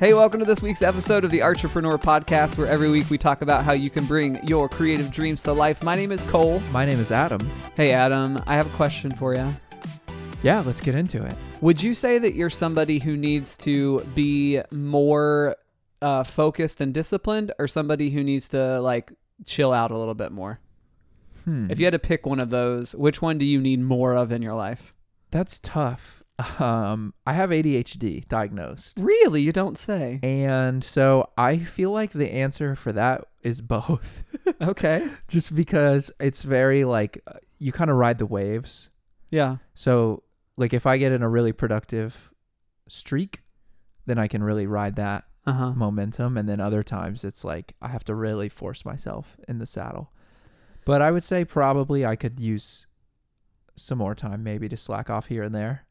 Hey, 0.00 0.14
welcome 0.14 0.38
to 0.38 0.46
this 0.46 0.62
week's 0.62 0.82
episode 0.82 1.24
of 1.24 1.32
the 1.32 1.42
Entrepreneur 1.42 1.98
Podcast, 1.98 2.56
where 2.56 2.68
every 2.68 2.88
week 2.88 3.10
we 3.10 3.18
talk 3.18 3.42
about 3.42 3.64
how 3.64 3.72
you 3.72 3.90
can 3.90 4.04
bring 4.06 4.38
your 4.46 4.68
creative 4.68 5.10
dreams 5.10 5.42
to 5.42 5.52
life. 5.52 5.82
My 5.82 5.96
name 5.96 6.12
is 6.12 6.22
Cole. 6.22 6.60
My 6.70 6.86
name 6.86 7.00
is 7.00 7.10
Adam. 7.10 7.40
Hey, 7.74 7.90
Adam, 7.90 8.40
I 8.46 8.54
have 8.54 8.72
a 8.72 8.76
question 8.76 9.10
for 9.10 9.34
you. 9.34 9.52
Yeah, 10.44 10.60
let's 10.60 10.80
get 10.80 10.94
into 10.94 11.26
it. 11.26 11.34
Would 11.62 11.82
you 11.82 11.94
say 11.94 12.18
that 12.20 12.34
you're 12.34 12.48
somebody 12.48 13.00
who 13.00 13.16
needs 13.16 13.56
to 13.56 14.02
be 14.14 14.62
more 14.70 15.56
uh, 16.00 16.22
focused 16.22 16.80
and 16.80 16.94
disciplined, 16.94 17.52
or 17.58 17.66
somebody 17.66 18.10
who 18.10 18.22
needs 18.22 18.48
to 18.50 18.80
like 18.80 19.12
chill 19.46 19.72
out 19.72 19.90
a 19.90 19.98
little 19.98 20.14
bit 20.14 20.30
more? 20.30 20.60
Hmm. 21.42 21.72
If 21.72 21.80
you 21.80 21.86
had 21.86 21.90
to 21.94 21.98
pick 21.98 22.24
one 22.24 22.38
of 22.38 22.50
those, 22.50 22.94
which 22.94 23.20
one 23.20 23.36
do 23.36 23.44
you 23.44 23.60
need 23.60 23.80
more 23.80 24.14
of 24.14 24.30
in 24.30 24.42
your 24.42 24.54
life? 24.54 24.94
That's 25.32 25.58
tough. 25.58 26.17
Um, 26.60 27.14
I 27.26 27.32
have 27.32 27.50
ADHD 27.50 28.26
diagnosed. 28.28 28.98
Really, 29.00 29.42
you 29.42 29.50
don't 29.52 29.76
say. 29.76 30.20
And 30.22 30.84
so 30.84 31.30
I 31.36 31.58
feel 31.58 31.90
like 31.90 32.12
the 32.12 32.32
answer 32.32 32.76
for 32.76 32.92
that 32.92 33.24
is 33.42 33.60
both. 33.60 34.24
Okay. 34.60 35.06
Just 35.28 35.54
because 35.54 36.10
it's 36.18 36.42
very 36.42 36.82
like 36.84 37.22
uh, 37.28 37.34
you 37.58 37.70
kind 37.70 37.90
of 37.90 37.96
ride 37.96 38.18
the 38.18 38.26
waves. 38.26 38.90
Yeah. 39.30 39.58
So 39.74 40.24
like 40.56 40.72
if 40.72 40.84
I 40.84 40.96
get 40.98 41.12
in 41.12 41.22
a 41.22 41.28
really 41.28 41.52
productive 41.52 42.30
streak, 42.88 43.42
then 44.06 44.18
I 44.18 44.26
can 44.26 44.42
really 44.42 44.66
ride 44.66 44.96
that 44.96 45.24
Uh 45.46 45.52
huh. 45.52 45.72
momentum 45.76 46.36
and 46.36 46.48
then 46.48 46.60
other 46.60 46.82
times 46.82 47.22
it's 47.24 47.44
like 47.44 47.74
I 47.80 47.88
have 47.88 48.02
to 48.04 48.14
really 48.16 48.48
force 48.48 48.84
myself 48.84 49.36
in 49.46 49.58
the 49.58 49.66
saddle. 49.66 50.10
But 50.84 51.02
I 51.02 51.10
would 51.12 51.24
say 51.24 51.44
probably 51.44 52.04
I 52.04 52.16
could 52.16 52.40
use 52.40 52.86
some 53.76 53.98
more 53.98 54.14
time 54.16 54.42
maybe 54.42 54.68
to 54.70 54.76
slack 54.76 55.08
off 55.08 55.26
here 55.26 55.44
and 55.44 55.54
there. 55.54 55.86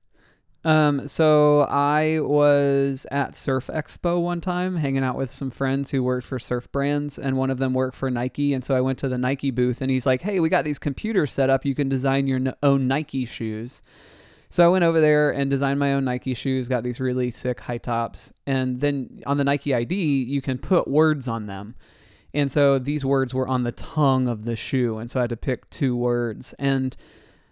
Um, 0.68 1.08
so 1.08 1.62
I 1.62 2.20
was 2.20 3.08
at 3.10 3.36
Surf 3.36 3.68
Expo 3.68 4.22
one 4.22 4.42
time, 4.42 4.76
hanging 4.76 5.02
out 5.02 5.16
with 5.16 5.32
some 5.32 5.50
friends 5.50 5.92
who 5.92 6.04
worked 6.04 6.28
for 6.28 6.40
surf 6.40 6.70
brands, 6.74 7.18
and 7.18 7.38
one 7.38 7.50
of 7.50 7.58
them 7.58 7.74
worked 7.74 7.96
for 7.96 8.12
Nike. 8.12 8.54
And 8.54 8.66
so 8.66 8.76
I 8.76 8.82
went 8.82 9.00
to 9.00 9.08
the 9.08 9.18
Nike 9.18 9.50
booth, 9.50 9.82
and 9.82 9.90
he's 9.90 10.06
like, 10.06 10.24
"Hey, 10.24 10.42
we 10.42 10.50
got 10.50 10.66
these 10.66 10.78
computers 10.78 11.32
set 11.32 11.50
up. 11.50 11.64
You 11.64 11.74
can 11.74 11.88
design 11.88 12.28
your 12.28 12.42
own 12.62 12.86
Nike 12.86 13.24
shoes." 13.24 13.82
So 14.50 14.66
I 14.66 14.68
went 14.68 14.84
over 14.84 15.00
there 15.00 15.32
and 15.32 15.50
designed 15.50 15.80
my 15.80 15.94
own 15.94 16.04
Nike 16.04 16.34
shoes. 16.34 16.68
Got 16.68 16.84
these 16.84 17.00
really 17.00 17.32
sick 17.32 17.62
high 17.62 17.78
tops, 17.78 18.34
and 18.46 18.82
then 18.82 19.22
on 19.26 19.38
the 19.38 19.46
Nike 19.46 19.74
ID, 19.74 19.96
you 19.96 20.42
can 20.42 20.58
put 20.58 20.86
words 20.86 21.30
on 21.30 21.46
them. 21.46 21.76
And 22.34 22.52
so 22.52 22.78
these 22.78 23.06
words 23.06 23.34
were 23.34 23.48
on 23.48 23.64
the 23.64 23.72
tongue 23.72 24.28
of 24.28 24.44
the 24.44 24.58
shoe, 24.58 24.98
and 24.98 25.10
so 25.10 25.22
I 25.22 25.24
had 25.24 25.30
to 25.30 25.38
pick 25.38 25.70
two 25.70 25.96
words 25.96 26.54
and. 26.60 26.94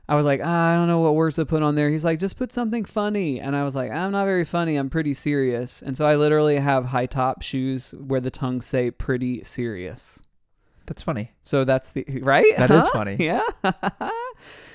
I 0.08 0.16
was 0.16 0.26
like, 0.26 0.42
ah, 0.44 0.72
I 0.72 0.76
don't 0.76 0.88
know 0.88 1.00
what 1.00 1.16
words 1.16 1.38
to 1.38 1.46
put 1.46 1.64
on 1.64 1.76
there. 1.76 1.90
He's 1.90 2.06
like, 2.06 2.20
just 2.20 2.38
put 2.38 2.52
something 2.52 2.86
funny. 2.86 3.40
And 3.40 3.56
I 3.56 3.64
was 3.64 3.76
like, 3.76 3.92
I'm 3.92 4.12
not 4.12 4.26
very 4.26 4.46
funny. 4.46 4.76
I'm 4.76 4.90
pretty 4.90 5.14
serious. 5.16 5.82
And 5.82 5.98
so 5.98 6.06
I 6.06 6.16
literally 6.16 6.58
have 6.58 6.86
high 6.86 7.08
top 7.08 7.42
shoes 7.42 7.94
where 7.98 8.22
the 8.22 8.30
tongues 8.30 8.68
say 8.68 8.92
pretty 8.92 9.44
serious. 9.44 10.22
That's 10.86 11.02
funny. 11.02 11.32
So 11.42 11.64
that's 11.64 11.92
the, 11.92 12.06
right? 12.22 12.46
That 12.58 12.70
is 12.70 12.84
Huh? 12.86 12.90
funny. 12.94 13.16
Yeah. 13.20 13.42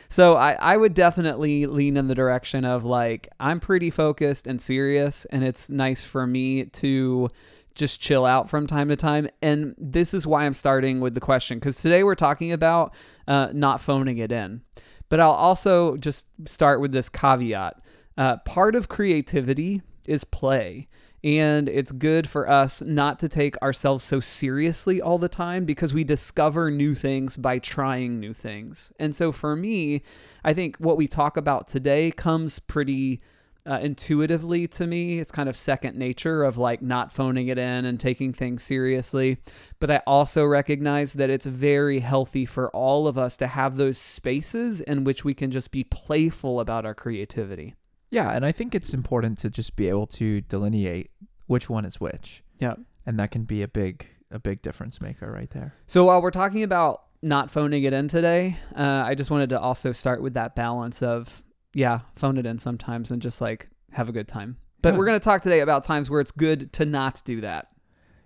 so 0.08 0.34
I, 0.36 0.52
I 0.52 0.76
would 0.76 0.94
definitely 0.94 1.66
lean 1.66 1.96
in 1.96 2.08
the 2.08 2.14
direction 2.14 2.64
of 2.64 2.84
like, 2.84 3.28
I'm 3.38 3.60
pretty 3.60 3.90
focused 3.90 4.46
and 4.48 4.60
serious. 4.60 5.24
And 5.26 5.44
it's 5.44 5.70
nice 5.70 6.02
for 6.02 6.26
me 6.26 6.64
to 6.64 7.28
just 7.76 8.00
chill 8.00 8.26
out 8.26 8.50
from 8.50 8.66
time 8.66 8.88
to 8.88 8.96
time. 8.96 9.28
And 9.40 9.76
this 9.78 10.12
is 10.12 10.26
why 10.26 10.44
I'm 10.44 10.54
starting 10.54 10.98
with 11.00 11.14
the 11.14 11.20
question 11.20 11.58
because 11.60 11.80
today 11.80 12.02
we're 12.02 12.16
talking 12.16 12.50
about 12.50 12.92
uh, 13.28 13.50
not 13.52 13.80
phoning 13.80 14.18
it 14.18 14.32
in. 14.32 14.62
But 15.10 15.20
I'll 15.20 15.32
also 15.32 15.98
just 15.98 16.26
start 16.46 16.80
with 16.80 16.92
this 16.92 17.10
caveat. 17.10 17.82
Uh, 18.16 18.38
part 18.38 18.74
of 18.74 18.88
creativity 18.88 19.82
is 20.08 20.24
play. 20.24 20.88
And 21.22 21.68
it's 21.68 21.92
good 21.92 22.26
for 22.26 22.48
us 22.48 22.80
not 22.80 23.18
to 23.18 23.28
take 23.28 23.60
ourselves 23.60 24.02
so 24.02 24.20
seriously 24.20 25.02
all 25.02 25.18
the 25.18 25.28
time 25.28 25.66
because 25.66 25.92
we 25.92 26.02
discover 26.02 26.70
new 26.70 26.94
things 26.94 27.36
by 27.36 27.58
trying 27.58 28.18
new 28.18 28.32
things. 28.32 28.90
And 28.98 29.14
so 29.14 29.30
for 29.30 29.54
me, 29.54 30.02
I 30.42 30.54
think 30.54 30.78
what 30.78 30.96
we 30.96 31.06
talk 31.06 31.36
about 31.36 31.68
today 31.68 32.10
comes 32.10 32.58
pretty 32.58 33.20
uh, 33.66 33.78
intuitively 33.82 34.66
to 34.68 34.86
me. 34.86 35.18
It's 35.18 35.32
kind 35.32 35.48
of 35.48 35.56
second 35.56 35.96
nature 35.96 36.44
of 36.44 36.56
like 36.56 36.82
not 36.82 37.12
phoning 37.12 37.48
it 37.48 37.58
in 37.58 37.84
and 37.84 37.98
taking 37.98 38.32
things 38.32 38.62
seriously. 38.62 39.38
But 39.78 39.90
I 39.90 40.02
also 40.06 40.44
recognize 40.44 41.14
that 41.14 41.30
it's 41.30 41.46
very 41.46 42.00
healthy 42.00 42.46
for 42.46 42.70
all 42.70 43.06
of 43.06 43.18
us 43.18 43.36
to 43.38 43.46
have 43.46 43.76
those 43.76 43.98
spaces 43.98 44.80
in 44.80 45.04
which 45.04 45.24
we 45.24 45.34
can 45.34 45.50
just 45.50 45.70
be 45.70 45.84
playful 45.84 46.60
about 46.60 46.86
our 46.86 46.94
creativity. 46.94 47.74
Yeah, 48.10 48.32
and 48.32 48.44
I 48.44 48.52
think 48.52 48.74
it's 48.74 48.92
important 48.92 49.38
to 49.38 49.50
just 49.50 49.76
be 49.76 49.88
able 49.88 50.06
to 50.08 50.40
delineate 50.40 51.10
which 51.46 51.70
one 51.70 51.84
is 51.84 52.00
which. 52.00 52.42
Yeah. 52.58 52.74
And 53.06 53.18
that 53.18 53.30
can 53.30 53.44
be 53.44 53.62
a 53.62 53.68
big 53.68 54.06
a 54.30 54.38
big 54.38 54.62
difference 54.62 55.00
maker 55.00 55.30
right 55.30 55.50
there. 55.50 55.74
So 55.86 56.04
while 56.04 56.22
we're 56.22 56.30
talking 56.30 56.62
about 56.62 57.02
not 57.22 57.50
phoning 57.50 57.82
it 57.84 57.92
in 57.92 58.08
today, 58.08 58.56
uh, 58.76 59.02
I 59.04 59.14
just 59.14 59.30
wanted 59.30 59.50
to 59.50 59.60
also 59.60 59.92
start 59.92 60.22
with 60.22 60.34
that 60.34 60.54
balance 60.54 61.02
of, 61.02 61.42
yeah, 61.74 62.00
phone 62.16 62.36
it 62.38 62.46
in 62.46 62.58
sometimes 62.58 63.10
and 63.10 63.20
just 63.22 63.40
like 63.40 63.68
have 63.92 64.08
a 64.08 64.12
good 64.12 64.28
time. 64.28 64.56
But 64.82 64.92
Yeah. 64.94 64.98
we're 64.98 65.06
going 65.06 65.20
to 65.20 65.24
talk 65.24 65.42
today 65.42 65.60
about 65.60 65.84
times 65.84 66.08
where 66.10 66.20
it's 66.20 66.32
good 66.32 66.72
to 66.74 66.84
not 66.86 67.22
do 67.24 67.40
that. 67.42 67.68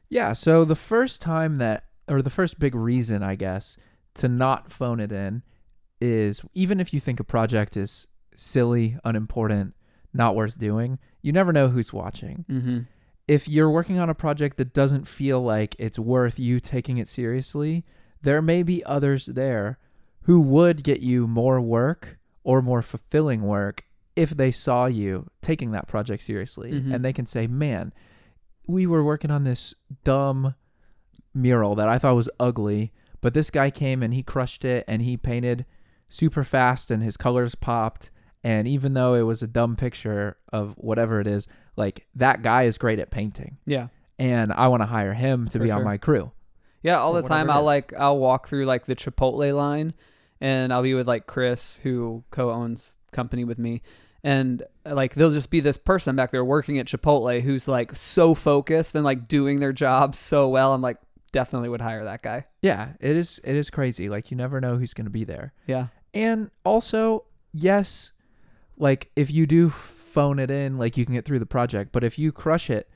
Yeah, 0.08 0.32
so 0.34 0.64
the 0.64 0.76
first 0.76 1.20
time 1.20 1.56
that 1.56 1.84
or 2.08 2.20
the 2.22 2.30
first 2.30 2.58
big 2.58 2.74
reason 2.74 3.22
I 3.22 3.34
guess 3.34 3.76
to 4.14 4.28
not 4.28 4.70
phone 4.70 5.00
it 5.00 5.10
in 5.10 5.42
is 6.00 6.42
even 6.54 6.78
if 6.80 6.92
you 6.92 7.00
think 7.00 7.18
a 7.18 7.24
project 7.24 7.76
is 7.76 8.06
silly, 8.36 8.98
unimportant, 9.04 9.74
not 10.12 10.36
worth 10.36 10.58
doing, 10.58 10.98
you 11.22 11.32
never 11.32 11.52
know 11.52 11.68
who's 11.68 11.92
watching. 11.92 12.44
Mm-hmm. 12.48 12.78
if 13.26 13.48
you're 13.48 13.70
working 13.70 13.98
on 13.98 14.10
a 14.10 14.14
project 14.14 14.58
that 14.58 14.74
doesn't 14.74 15.08
feel 15.08 15.42
like 15.42 15.74
it's 15.78 15.98
worth 15.98 16.38
you 16.38 16.60
taking 16.60 16.98
it 16.98 17.08
seriously, 17.08 17.84
there 18.20 18.42
may 18.42 18.62
be 18.62 18.84
others 18.84 19.26
there 19.26 19.78
who 20.22 20.40
would 20.40 20.82
get 20.84 21.00
you 21.00 21.26
more 21.26 21.58
work 21.60 22.18
or 22.44 22.62
more 22.62 22.82
fulfilling 22.82 23.42
work 23.42 23.84
if 24.14 24.30
they 24.30 24.52
saw 24.52 24.86
you 24.86 25.28
taking 25.42 25.72
that 25.72 25.88
project 25.88 26.22
seriously. 26.22 26.70
Mhm. 26.70 26.94
And 26.94 27.04
they 27.04 27.12
can 27.12 27.26
say, 27.26 27.46
man, 27.48 27.92
we 28.68 28.86
were 28.86 29.02
working 29.02 29.30
on 29.30 29.42
this 29.44 29.74
dumb 30.04 30.54
mural 31.34 31.74
that 31.74 31.88
I 31.88 31.98
thought 31.98 32.14
was 32.14 32.30
ugly, 32.38 32.92
but 33.20 33.34
this 33.34 33.50
guy 33.50 33.70
came 33.70 34.02
and 34.02 34.14
he 34.14 34.22
crushed 34.22 34.64
it 34.64 34.84
and 34.86 35.02
he 35.02 35.16
painted 35.16 35.66
super 36.08 36.44
fast 36.44 36.90
and 36.90 37.02
his 37.02 37.16
colors 37.16 37.54
popped. 37.54 38.10
And 38.44 38.68
even 38.68 38.94
though 38.94 39.14
it 39.14 39.22
was 39.22 39.42
a 39.42 39.46
dumb 39.46 39.74
picture 39.74 40.36
of 40.52 40.74
whatever 40.76 41.18
it 41.18 41.26
is, 41.26 41.48
like 41.76 42.06
that 42.14 42.42
guy 42.42 42.64
is 42.64 42.78
great 42.78 42.98
at 42.98 43.10
painting. 43.10 43.56
Yeah. 43.66 43.88
And 44.18 44.52
I 44.52 44.68
want 44.68 44.82
to 44.82 44.86
hire 44.86 45.14
him 45.14 45.46
to 45.46 45.58
For 45.58 45.64
be 45.64 45.70
on 45.70 45.82
my 45.82 45.96
crew. 45.96 46.30
Yeah, 46.82 46.98
all 46.98 47.14
the 47.14 47.22
time 47.22 47.50
I'll 47.50 47.64
like 47.64 47.94
I'll 47.94 48.18
walk 48.18 48.46
through 48.46 48.66
like 48.66 48.84
the 48.84 48.94
Chipotle 48.94 49.56
line 49.56 49.94
and 50.40 50.72
I'll 50.72 50.82
be 50.82 50.94
with 50.94 51.08
like 51.08 51.26
Chris 51.26 51.78
who 51.78 52.24
co-owns 52.30 52.98
company 53.12 53.44
with 53.44 53.58
me 53.58 53.82
and 54.24 54.62
like 54.86 55.14
they'll 55.14 55.30
just 55.30 55.50
be 55.50 55.60
this 55.60 55.76
person 55.76 56.16
back 56.16 56.30
there 56.30 56.44
working 56.44 56.78
at 56.78 56.86
Chipotle 56.86 57.42
who's 57.42 57.68
like 57.68 57.94
so 57.94 58.34
focused 58.34 58.94
and 58.94 59.04
like 59.04 59.28
doing 59.28 59.60
their 59.60 59.72
job 59.72 60.16
so 60.16 60.48
well. 60.48 60.72
I'm 60.72 60.80
like 60.80 60.96
definitely 61.30 61.68
would 61.68 61.82
hire 61.82 62.04
that 62.04 62.22
guy. 62.22 62.46
Yeah, 62.62 62.92
it 63.00 63.16
is 63.16 63.40
it 63.44 63.54
is 63.54 63.68
crazy. 63.68 64.08
Like 64.08 64.30
you 64.30 64.36
never 64.36 64.60
know 64.60 64.76
who's 64.76 64.94
going 64.94 65.04
to 65.04 65.10
be 65.10 65.24
there. 65.24 65.52
Yeah. 65.66 65.88
And 66.14 66.50
also, 66.64 67.24
yes, 67.52 68.12
like 68.78 69.10
if 69.16 69.30
you 69.30 69.46
do 69.46 69.68
phone 69.68 70.38
it 70.38 70.50
in, 70.50 70.78
like 70.78 70.96
you 70.96 71.04
can 71.04 71.14
get 71.14 71.24
through 71.24 71.40
the 71.40 71.46
project, 71.46 71.90
but 71.92 72.04
if 72.04 72.18
you 72.18 72.32
crush 72.32 72.70
it, 72.70 72.88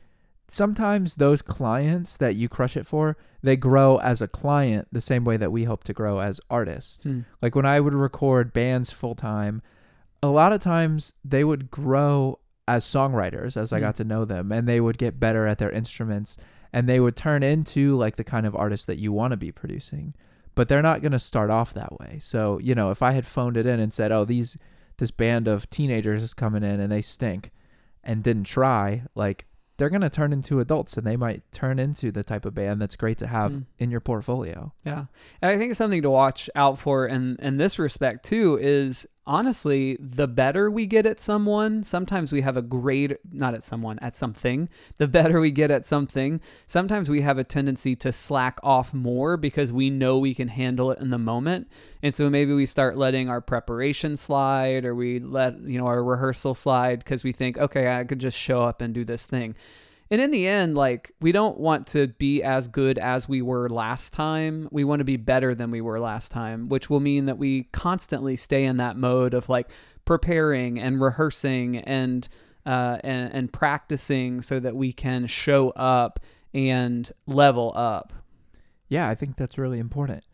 sometimes 0.50 1.16
those 1.16 1.42
clients 1.42 2.16
that 2.16 2.34
you 2.36 2.48
crush 2.48 2.76
it 2.76 2.86
for, 2.86 3.16
they 3.42 3.56
grow 3.56 3.98
as 3.98 4.20
a 4.22 4.28
client 4.28 4.88
the 4.90 5.00
same 5.00 5.24
way 5.24 5.36
that 5.36 5.52
we 5.52 5.64
hope 5.64 5.84
to 5.84 5.92
grow 5.92 6.20
as 6.20 6.40
artists. 6.50 7.04
Hmm. 7.04 7.20
Like 7.42 7.54
when 7.54 7.66
I 7.66 7.80
would 7.80 7.94
record 7.94 8.52
bands 8.52 8.90
full 8.90 9.14
time, 9.14 9.62
a 10.22 10.28
lot 10.28 10.52
of 10.52 10.60
times 10.60 11.12
they 11.24 11.44
would 11.44 11.70
grow 11.70 12.38
as 12.66 12.84
songwriters 12.84 13.56
as 13.56 13.72
I 13.72 13.78
Mm. 13.78 13.82
got 13.82 13.96
to 13.96 14.04
know 14.04 14.24
them 14.24 14.52
and 14.52 14.68
they 14.68 14.80
would 14.80 14.98
get 14.98 15.20
better 15.20 15.46
at 15.46 15.58
their 15.58 15.70
instruments 15.70 16.36
and 16.72 16.86
they 16.88 17.00
would 17.00 17.16
turn 17.16 17.42
into 17.42 17.96
like 17.96 18.16
the 18.16 18.24
kind 18.24 18.44
of 18.46 18.54
artist 18.54 18.86
that 18.88 18.98
you 18.98 19.10
want 19.12 19.30
to 19.30 19.36
be 19.38 19.50
producing. 19.52 20.14
But 20.54 20.68
they're 20.68 20.82
not 20.82 21.00
going 21.00 21.12
to 21.12 21.18
start 21.20 21.50
off 21.50 21.72
that 21.74 21.98
way. 21.98 22.18
So, 22.20 22.58
you 22.58 22.74
know, 22.74 22.90
if 22.90 23.00
I 23.00 23.12
had 23.12 23.24
phoned 23.24 23.56
it 23.56 23.64
in 23.64 23.78
and 23.80 23.92
said, 23.92 24.10
"Oh, 24.12 24.24
these 24.24 24.58
this 24.98 25.10
band 25.12 25.46
of 25.46 25.70
teenagers 25.70 26.22
is 26.22 26.34
coming 26.34 26.62
in 26.64 26.80
and 26.80 26.90
they 26.90 27.00
stink," 27.00 27.52
and 28.02 28.22
didn't 28.24 28.44
try, 28.44 29.04
like 29.14 29.46
they're 29.78 29.88
going 29.90 30.02
to 30.02 30.10
turn 30.10 30.32
into 30.32 30.60
adults 30.60 30.96
and 30.96 31.06
they 31.06 31.16
might 31.16 31.42
turn 31.52 31.78
into 31.78 32.10
the 32.12 32.22
type 32.22 32.44
of 32.44 32.54
band 32.54 32.82
that's 32.82 32.96
great 32.96 33.16
to 33.18 33.26
have 33.26 33.52
Mm. 33.52 33.64
in 33.78 33.90
your 33.90 34.00
portfolio. 34.00 34.72
Yeah. 34.84 35.04
And 35.40 35.50
I 35.50 35.56
think 35.56 35.74
something 35.74 36.02
to 36.02 36.10
watch 36.10 36.50
out 36.54 36.78
for 36.78 37.06
in, 37.06 37.36
in 37.40 37.56
this 37.56 37.78
respect 37.78 38.24
too 38.24 38.58
is 38.60 39.06
honestly, 39.28 39.98
the 40.00 40.26
better 40.26 40.70
we 40.70 40.86
get 40.86 41.04
at 41.04 41.20
someone, 41.20 41.84
sometimes 41.84 42.32
we 42.32 42.40
have 42.40 42.56
a 42.56 42.62
great, 42.62 43.12
not 43.30 43.54
at 43.54 43.62
someone, 43.62 43.98
at 44.00 44.14
something. 44.14 44.68
The 44.96 45.06
better 45.06 45.38
we 45.38 45.50
get 45.50 45.70
at 45.70 45.84
something, 45.84 46.40
sometimes 46.66 47.10
we 47.10 47.20
have 47.20 47.36
a 47.36 47.44
tendency 47.44 47.94
to 47.96 48.10
slack 48.10 48.58
off 48.62 48.94
more 48.94 49.36
because 49.36 49.70
we 49.70 49.90
know 49.90 50.18
we 50.18 50.34
can 50.34 50.48
handle 50.48 50.90
it 50.90 50.98
in 50.98 51.10
the 51.10 51.18
moment. 51.18 51.68
And 52.02 52.14
so 52.14 52.30
maybe 52.30 52.54
we 52.54 52.64
start 52.64 52.96
letting 52.96 53.28
our 53.28 53.42
preparation 53.42 54.16
slide 54.16 54.86
or 54.86 54.94
we 54.94 55.20
let, 55.20 55.60
you 55.60 55.78
know, 55.78 55.86
our 55.86 56.02
rehearsal 56.02 56.54
slide 56.54 57.00
because 57.00 57.22
we 57.22 57.32
think, 57.32 57.58
okay, 57.58 57.94
I 57.94 58.04
could 58.04 58.18
just 58.18 58.38
show 58.38 58.62
up 58.62 58.80
and 58.80 58.94
do 58.94 59.04
this 59.04 59.26
thing. 59.26 59.54
And 60.10 60.20
in 60.20 60.30
the 60.30 60.48
end, 60.48 60.74
like 60.74 61.12
we 61.20 61.32
don't 61.32 61.58
want 61.58 61.86
to 61.88 62.08
be 62.08 62.42
as 62.42 62.66
good 62.68 62.98
as 62.98 63.28
we 63.28 63.42
were 63.42 63.68
last 63.68 64.12
time. 64.12 64.68
We 64.70 64.84
want 64.84 65.00
to 65.00 65.04
be 65.04 65.16
better 65.16 65.54
than 65.54 65.70
we 65.70 65.80
were 65.80 66.00
last 66.00 66.32
time, 66.32 66.68
which 66.68 66.88
will 66.88 67.00
mean 67.00 67.26
that 67.26 67.38
we 67.38 67.64
constantly 67.64 68.36
stay 68.36 68.64
in 68.64 68.78
that 68.78 68.96
mode 68.96 69.34
of 69.34 69.48
like 69.48 69.68
preparing 70.04 70.78
and 70.78 71.00
rehearsing 71.00 71.78
and 71.78 72.26
uh, 72.64 72.98
and, 73.04 73.32
and 73.32 73.52
practicing 73.52 74.42
so 74.42 74.60
that 74.60 74.76
we 74.76 74.92
can 74.92 75.26
show 75.26 75.70
up 75.70 76.20
and 76.52 77.10
level 77.26 77.72
up. 77.74 78.12
Yeah, 78.88 79.08
I 79.08 79.14
think 79.14 79.36
that's 79.36 79.58
really 79.58 79.78
important. 79.78 80.24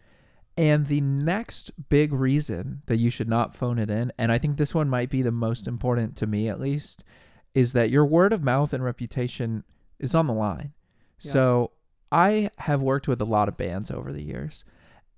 And 0.56 0.86
the 0.86 1.00
next 1.00 1.72
big 1.88 2.12
reason 2.12 2.82
that 2.86 2.98
you 2.98 3.10
should 3.10 3.28
not 3.28 3.56
phone 3.56 3.78
it 3.78 3.90
in, 3.90 4.12
and 4.18 4.30
I 4.30 4.38
think 4.38 4.56
this 4.56 4.74
one 4.74 4.88
might 4.88 5.10
be 5.10 5.22
the 5.22 5.32
most 5.32 5.66
important 5.66 6.16
to 6.16 6.26
me 6.26 6.48
at 6.48 6.60
least, 6.60 7.04
is 7.54 7.72
that 7.72 7.90
your 7.90 8.04
word 8.04 8.32
of 8.32 8.42
mouth 8.42 8.72
and 8.72 8.84
reputation 8.84 9.64
is 9.98 10.14
on 10.14 10.26
the 10.26 10.32
line. 10.32 10.72
Yeah. 11.20 11.32
So 11.32 11.70
I 12.10 12.50
have 12.58 12.82
worked 12.82 13.08
with 13.08 13.20
a 13.20 13.24
lot 13.24 13.48
of 13.48 13.56
bands 13.56 13.90
over 13.90 14.12
the 14.12 14.22
years, 14.22 14.64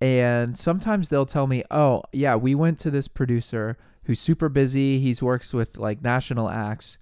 and 0.01 0.57
sometimes 0.57 1.09
they'll 1.09 1.27
tell 1.27 1.47
me, 1.47 1.65
"Oh, 1.71 2.03
yeah, 2.13 2.37
we 2.37 2.55
went 2.55 2.79
to 2.81 2.91
this 2.91 3.09
producer 3.09 3.77
who's 4.05 4.21
super 4.21 4.49
busy. 4.49 5.01
He's 5.01 5.23
works 5.23 5.53
with 5.53 5.77
like 5.79 6.03
national 6.03 6.49
acts, 6.49 6.99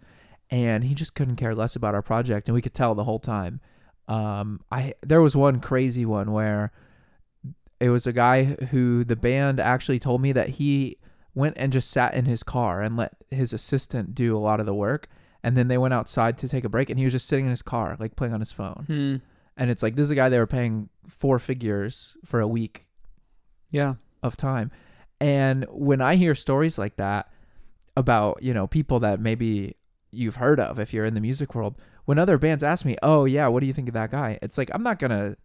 and 0.50 0.84
he 0.84 0.94
just 0.94 1.14
couldn't 1.14 1.36
care 1.36 1.54
less 1.54 1.76
about 1.76 1.94
our 1.94 2.02
project, 2.02 2.48
and 2.48 2.54
we 2.54 2.62
could 2.62 2.74
tell 2.74 2.94
the 2.94 3.04
whole 3.04 3.18
time." 3.18 3.60
Um, 4.06 4.60
I 4.70 4.94
there 5.02 5.22
was 5.22 5.34
one 5.34 5.60
crazy 5.60 6.04
one 6.04 6.32
where 6.32 6.72
it 7.80 7.88
was 7.88 8.06
a 8.06 8.12
guy 8.12 8.44
who 8.44 9.04
the 9.04 9.16
band 9.16 9.58
actually 9.60 9.98
told 9.98 10.20
me 10.20 10.32
that 10.32 10.50
he 10.50 10.98
went 11.34 11.56
and 11.58 11.72
just 11.72 11.90
sat 11.90 12.14
in 12.14 12.26
his 12.26 12.42
car 12.42 12.80
and 12.80 12.96
let 12.96 13.12
his 13.30 13.52
assistant 13.52 14.14
do 14.14 14.36
a 14.36 14.38
lot 14.38 14.60
of 14.60 14.66
the 14.66 14.74
work 14.74 15.08
and 15.44 15.56
then 15.56 15.68
they 15.68 15.78
went 15.78 15.94
outside 15.94 16.36
to 16.38 16.48
take 16.48 16.64
a 16.64 16.68
break 16.68 16.90
and 16.90 16.98
he 16.98 17.04
was 17.04 17.12
just 17.12 17.26
sitting 17.28 17.44
in 17.44 17.50
his 17.50 17.62
car 17.62 17.96
like 18.00 18.16
playing 18.16 18.34
on 18.34 18.40
his 18.40 18.50
phone 18.50 18.84
Hmm. 18.88 19.16
and 19.56 19.70
it's 19.70 19.82
like 19.84 19.94
this 19.94 20.04
is 20.04 20.10
a 20.10 20.14
guy 20.16 20.28
they 20.28 20.38
were 20.40 20.46
paying 20.48 20.88
four 21.06 21.38
figures 21.38 22.16
for 22.24 22.40
a 22.40 22.48
week 22.48 22.86
Yeah. 23.70 23.94
of 24.22 24.36
time 24.36 24.70
and 25.20 25.64
when 25.70 26.00
i 26.00 26.16
hear 26.16 26.34
stories 26.34 26.78
like 26.78 26.96
that 26.96 27.28
about 27.96 28.42
you 28.42 28.52
know 28.52 28.66
people 28.66 28.98
that 29.00 29.20
maybe 29.20 29.76
you've 30.10 30.36
heard 30.36 30.58
of 30.58 30.78
if 30.80 30.92
you're 30.92 31.04
in 31.04 31.14
the 31.14 31.20
music 31.20 31.54
world 31.54 31.76
when 32.06 32.18
other 32.18 32.38
bands 32.38 32.64
ask 32.64 32.84
me 32.84 32.96
oh 33.02 33.24
yeah 33.24 33.46
what 33.46 33.60
do 33.60 33.66
you 33.66 33.72
think 33.72 33.88
of 33.88 33.94
that 33.94 34.10
guy 34.10 34.38
it's 34.42 34.58
like 34.58 34.70
i'm 34.74 34.82
not 34.82 34.98
gonna 34.98 35.36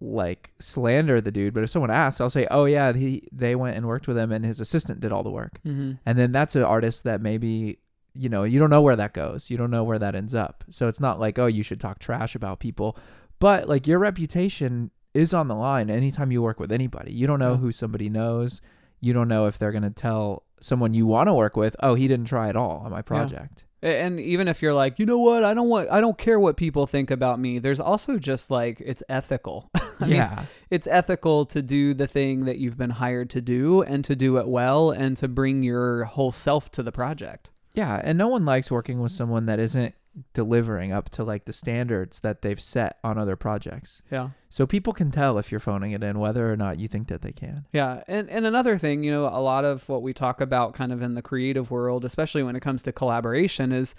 like 0.00 0.50
slander 0.58 1.20
the 1.20 1.30
dude 1.30 1.52
but 1.52 1.62
if 1.62 1.68
someone 1.70 1.90
asks 1.90 2.20
i'll 2.20 2.30
say 2.30 2.46
oh 2.50 2.64
yeah 2.64 2.92
he 2.94 3.28
they 3.32 3.54
went 3.54 3.76
and 3.76 3.86
worked 3.86 4.08
with 4.08 4.16
him 4.16 4.32
and 4.32 4.44
his 4.46 4.58
assistant 4.58 4.98
did 5.00 5.12
all 5.12 5.22
the 5.22 5.30
work 5.30 5.60
Mm-hmm. 5.66 5.92
and 6.06 6.18
then 6.18 6.32
that's 6.32 6.56
an 6.56 6.62
artist 6.62 7.04
that 7.04 7.20
maybe 7.20 7.78
you 8.20 8.28
know 8.28 8.44
you 8.44 8.58
don't 8.58 8.70
know 8.70 8.82
where 8.82 8.96
that 8.96 9.12
goes 9.14 9.50
you 9.50 9.56
don't 9.56 9.70
know 9.70 9.82
where 9.84 9.98
that 9.98 10.14
ends 10.14 10.34
up 10.34 10.62
so 10.70 10.88
it's 10.88 11.00
not 11.00 11.18
like 11.18 11.38
oh 11.38 11.46
you 11.46 11.62
should 11.62 11.80
talk 11.80 11.98
trash 11.98 12.34
about 12.34 12.60
people 12.60 12.96
but 13.38 13.68
like 13.68 13.86
your 13.86 13.98
reputation 13.98 14.90
is 15.14 15.32
on 15.34 15.48
the 15.48 15.54
line 15.54 15.88
anytime 15.90 16.30
you 16.30 16.42
work 16.42 16.60
with 16.60 16.70
anybody 16.72 17.12
you 17.12 17.26
don't 17.26 17.38
know 17.38 17.52
Yeah. 17.52 17.58
who 17.58 17.72
somebody 17.72 18.08
knows 18.08 18.60
you 19.00 19.12
don't 19.12 19.28
know 19.28 19.46
if 19.46 19.58
they're 19.58 19.72
going 19.72 19.82
to 19.82 19.90
tell 19.90 20.44
someone 20.60 20.92
you 20.94 21.06
want 21.06 21.28
to 21.28 21.34
work 21.34 21.56
with 21.56 21.74
oh 21.80 21.94
he 21.94 22.06
didn't 22.06 22.26
try 22.26 22.48
at 22.48 22.56
all 22.56 22.82
on 22.84 22.90
my 22.90 23.02
project 23.02 23.64
And 23.82 24.20
even 24.20 24.46
if 24.46 24.60
you're 24.60 24.74
like, 24.74 24.98
you 24.98 25.06
know 25.06 25.16
what, 25.20 25.42
I 25.42 25.54
don't 25.54 25.70
want, 25.70 25.88
I 25.90 26.02
don't 26.02 26.18
care 26.18 26.38
what 26.38 26.58
people 26.58 26.86
think 26.86 27.10
about 27.10 27.40
me. 27.40 27.58
There's 27.58 27.80
also 27.80 28.18
just 28.18 28.50
like 28.50 28.78
it's 28.84 29.02
ethical. 29.08 29.70
I 30.00 30.04
mean, 30.04 30.16
yeah 30.16 30.44
it's 30.68 30.86
ethical 30.86 31.46
to 31.46 31.62
do 31.62 31.94
the 31.94 32.06
thing 32.06 32.44
that 32.44 32.58
you've 32.58 32.76
been 32.76 32.90
hired 32.90 33.30
to 33.30 33.40
do 33.40 33.80
and 33.82 34.04
to 34.04 34.14
do 34.14 34.36
it 34.36 34.46
well 34.48 34.90
and 34.90 35.16
to 35.16 35.28
bring 35.28 35.62
your 35.62 36.04
whole 36.04 36.30
self 36.30 36.70
to 36.72 36.82
the 36.82 36.92
project. 36.92 37.50
Yeah 37.80 38.00
and 38.04 38.16
no 38.18 38.28
one 38.28 38.44
likes 38.44 38.70
working 38.70 38.98
with 39.00 39.12
someone 39.12 39.46
that 39.46 39.58
isn't 39.58 39.94
delivering 40.34 40.92
up 40.92 41.08
to 41.08 41.22
like 41.24 41.44
the 41.44 41.52
standards 41.52 42.20
that 42.20 42.42
they've 42.42 42.60
set 42.60 42.98
on 43.04 43.16
other 43.16 43.36
projects 43.36 44.02
Yeah. 44.10 44.30
so 44.48 44.66
people 44.66 44.92
can 44.92 45.10
tell 45.10 45.38
if 45.38 45.50
you're 45.50 45.60
phoning 45.70 45.92
it 45.92 46.02
in 46.02 46.18
whether 46.18 46.52
or 46.52 46.56
not 46.56 46.80
you 46.80 46.88
think 46.88 47.08
that 47.08 47.22
they 47.22 47.32
can 47.32 47.64
Yeah, 47.72 48.02
and 48.08 48.28
and 48.28 48.44
another 48.44 48.76
thing, 48.76 49.04
you 49.04 49.12
know, 49.12 49.26
a 49.26 49.40
lot 49.52 49.64
of 49.64 49.88
what 49.88 50.02
we 50.02 50.12
talk 50.12 50.40
about 50.40 50.74
kind 50.74 50.92
of 50.92 51.00
in 51.06 51.14
the 51.14 51.22
creative 51.22 51.70
world, 51.70 52.04
especially 52.04 52.42
when 52.42 52.56
it 52.56 52.60
comes 52.68 52.82
to 52.84 52.92
collaboration 52.92 53.70
is 53.72 53.94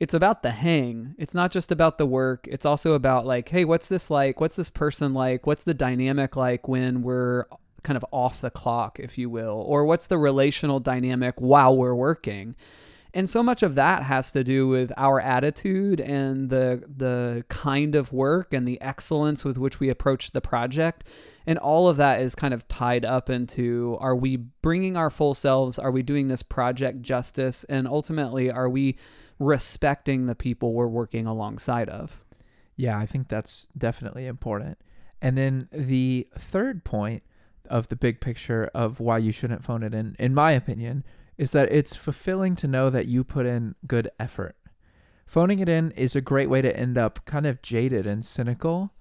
it's 0.00 0.14
about 0.14 0.42
the 0.42 0.50
hang. 0.50 1.14
It's 1.18 1.34
not 1.34 1.52
just 1.52 1.70
about 1.70 1.96
the 1.98 2.06
work. 2.06 2.48
It's 2.50 2.66
also 2.66 2.94
about 2.94 3.24
like, 3.26 3.48
hey, 3.50 3.64
what's 3.64 3.86
this 3.88 4.10
like? 4.10 4.40
What's 4.40 4.56
this 4.56 4.70
person 4.70 5.12
like? 5.14 5.46
What's 5.46 5.64
the 5.64 5.74
dynamic 5.74 6.34
like 6.34 6.66
when 6.66 7.02
we're 7.02 7.44
kind 7.84 7.96
of 7.96 8.04
off 8.10 8.40
the 8.40 8.50
clock, 8.50 8.98
if 8.98 9.16
you 9.18 9.28
will? 9.30 9.62
Or 9.72 9.84
what's 9.84 10.06
the 10.08 10.18
relational 10.18 10.80
dynamic 10.80 11.34
while 11.38 11.76
we're 11.76 11.94
working? 11.94 12.56
And 13.14 13.28
so 13.28 13.42
much 13.42 13.62
of 13.62 13.74
that 13.74 14.04
has 14.04 14.32
to 14.32 14.42
do 14.42 14.68
with 14.68 14.90
our 14.96 15.20
attitude 15.20 16.00
and 16.00 16.48
the 16.48 16.82
the 16.96 17.44
kind 17.48 17.94
of 17.94 18.12
work 18.12 18.54
and 18.54 18.66
the 18.66 18.80
excellence 18.80 19.44
with 19.44 19.58
which 19.58 19.80
we 19.80 19.90
approach 19.90 20.30
the 20.30 20.40
project. 20.40 21.06
And 21.46 21.58
all 21.58 21.88
of 21.88 21.98
that 21.98 22.22
is 22.22 22.34
kind 22.34 22.54
of 22.54 22.66
tied 22.68 23.04
up 23.04 23.28
into 23.28 23.98
are 24.00 24.16
we 24.16 24.36
bringing 24.36 24.96
our 24.96 25.10
full 25.10 25.34
selves? 25.34 25.78
Are 25.78 25.90
we 25.90 26.02
doing 26.02 26.28
this 26.28 26.42
project 26.42 27.02
justice? 27.02 27.64
And 27.64 27.86
ultimately, 27.86 28.50
are 28.50 28.68
we 28.68 28.96
respecting 29.38 30.26
the 30.26 30.34
people 30.34 30.72
we're 30.72 30.86
working 30.86 31.26
alongside 31.26 31.90
of? 31.90 32.22
Yeah, 32.76 32.98
I 32.98 33.04
think 33.04 33.28
that's 33.28 33.66
definitely 33.76 34.26
important. 34.26 34.78
And 35.20 35.36
then 35.36 35.68
the 35.70 36.28
third 36.38 36.84
point 36.84 37.22
of 37.68 37.88
the 37.88 37.96
big 37.96 38.20
picture 38.20 38.70
of 38.74 39.00
why 39.00 39.18
you 39.18 39.32
shouldn't 39.32 39.64
phone 39.64 39.82
it 39.82 39.94
in, 39.94 40.16
in 40.18 40.34
my 40.34 40.52
opinion, 40.52 41.04
is 41.42 41.50
that 41.50 41.72
it's 41.72 41.96
fulfilling 41.96 42.54
to 42.54 42.68
know 42.68 42.88
that 42.88 43.06
you 43.06 43.24
put 43.24 43.46
in 43.46 43.74
good 43.84 44.08
effort. 44.20 44.54
Phoning 45.26 45.58
it 45.58 45.68
in 45.68 45.90
is 45.90 46.14
a 46.14 46.20
great 46.20 46.48
way 46.48 46.62
to 46.62 46.76
end 46.76 46.96
up 46.96 47.24
kind 47.24 47.46
of 47.46 47.60
jaded 47.62 48.06
and 48.06 48.24
cynical. 48.24 48.92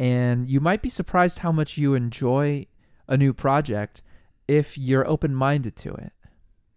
And 0.00 0.48
you 0.48 0.58
might 0.58 0.80
be 0.80 0.88
surprised 0.88 1.40
how 1.40 1.52
much 1.52 1.76
you 1.76 1.92
enjoy 1.92 2.66
a 3.06 3.18
new 3.18 3.34
project 3.34 4.00
if 4.48 4.78
you're 4.78 5.06
open 5.06 5.34
minded 5.34 5.76
to 5.76 5.92
it. 5.92 6.14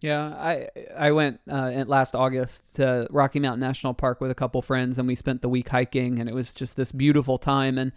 Yeah, 0.02 0.26
I 0.34 0.68
I 0.94 1.12
went 1.12 1.40
uh, 1.50 1.84
last 1.86 2.14
August 2.14 2.74
to 2.74 3.06
Rocky 3.10 3.40
Mountain 3.40 3.60
National 3.60 3.94
Park 3.94 4.20
with 4.20 4.30
a 4.30 4.34
couple 4.34 4.60
friends, 4.60 4.98
and 4.98 5.08
we 5.08 5.14
spent 5.14 5.40
the 5.40 5.48
week 5.48 5.70
hiking, 5.70 6.18
and 6.18 6.28
it 6.28 6.34
was 6.34 6.52
just 6.52 6.76
this 6.76 6.92
beautiful 6.92 7.38
time. 7.38 7.78
And 7.78 7.92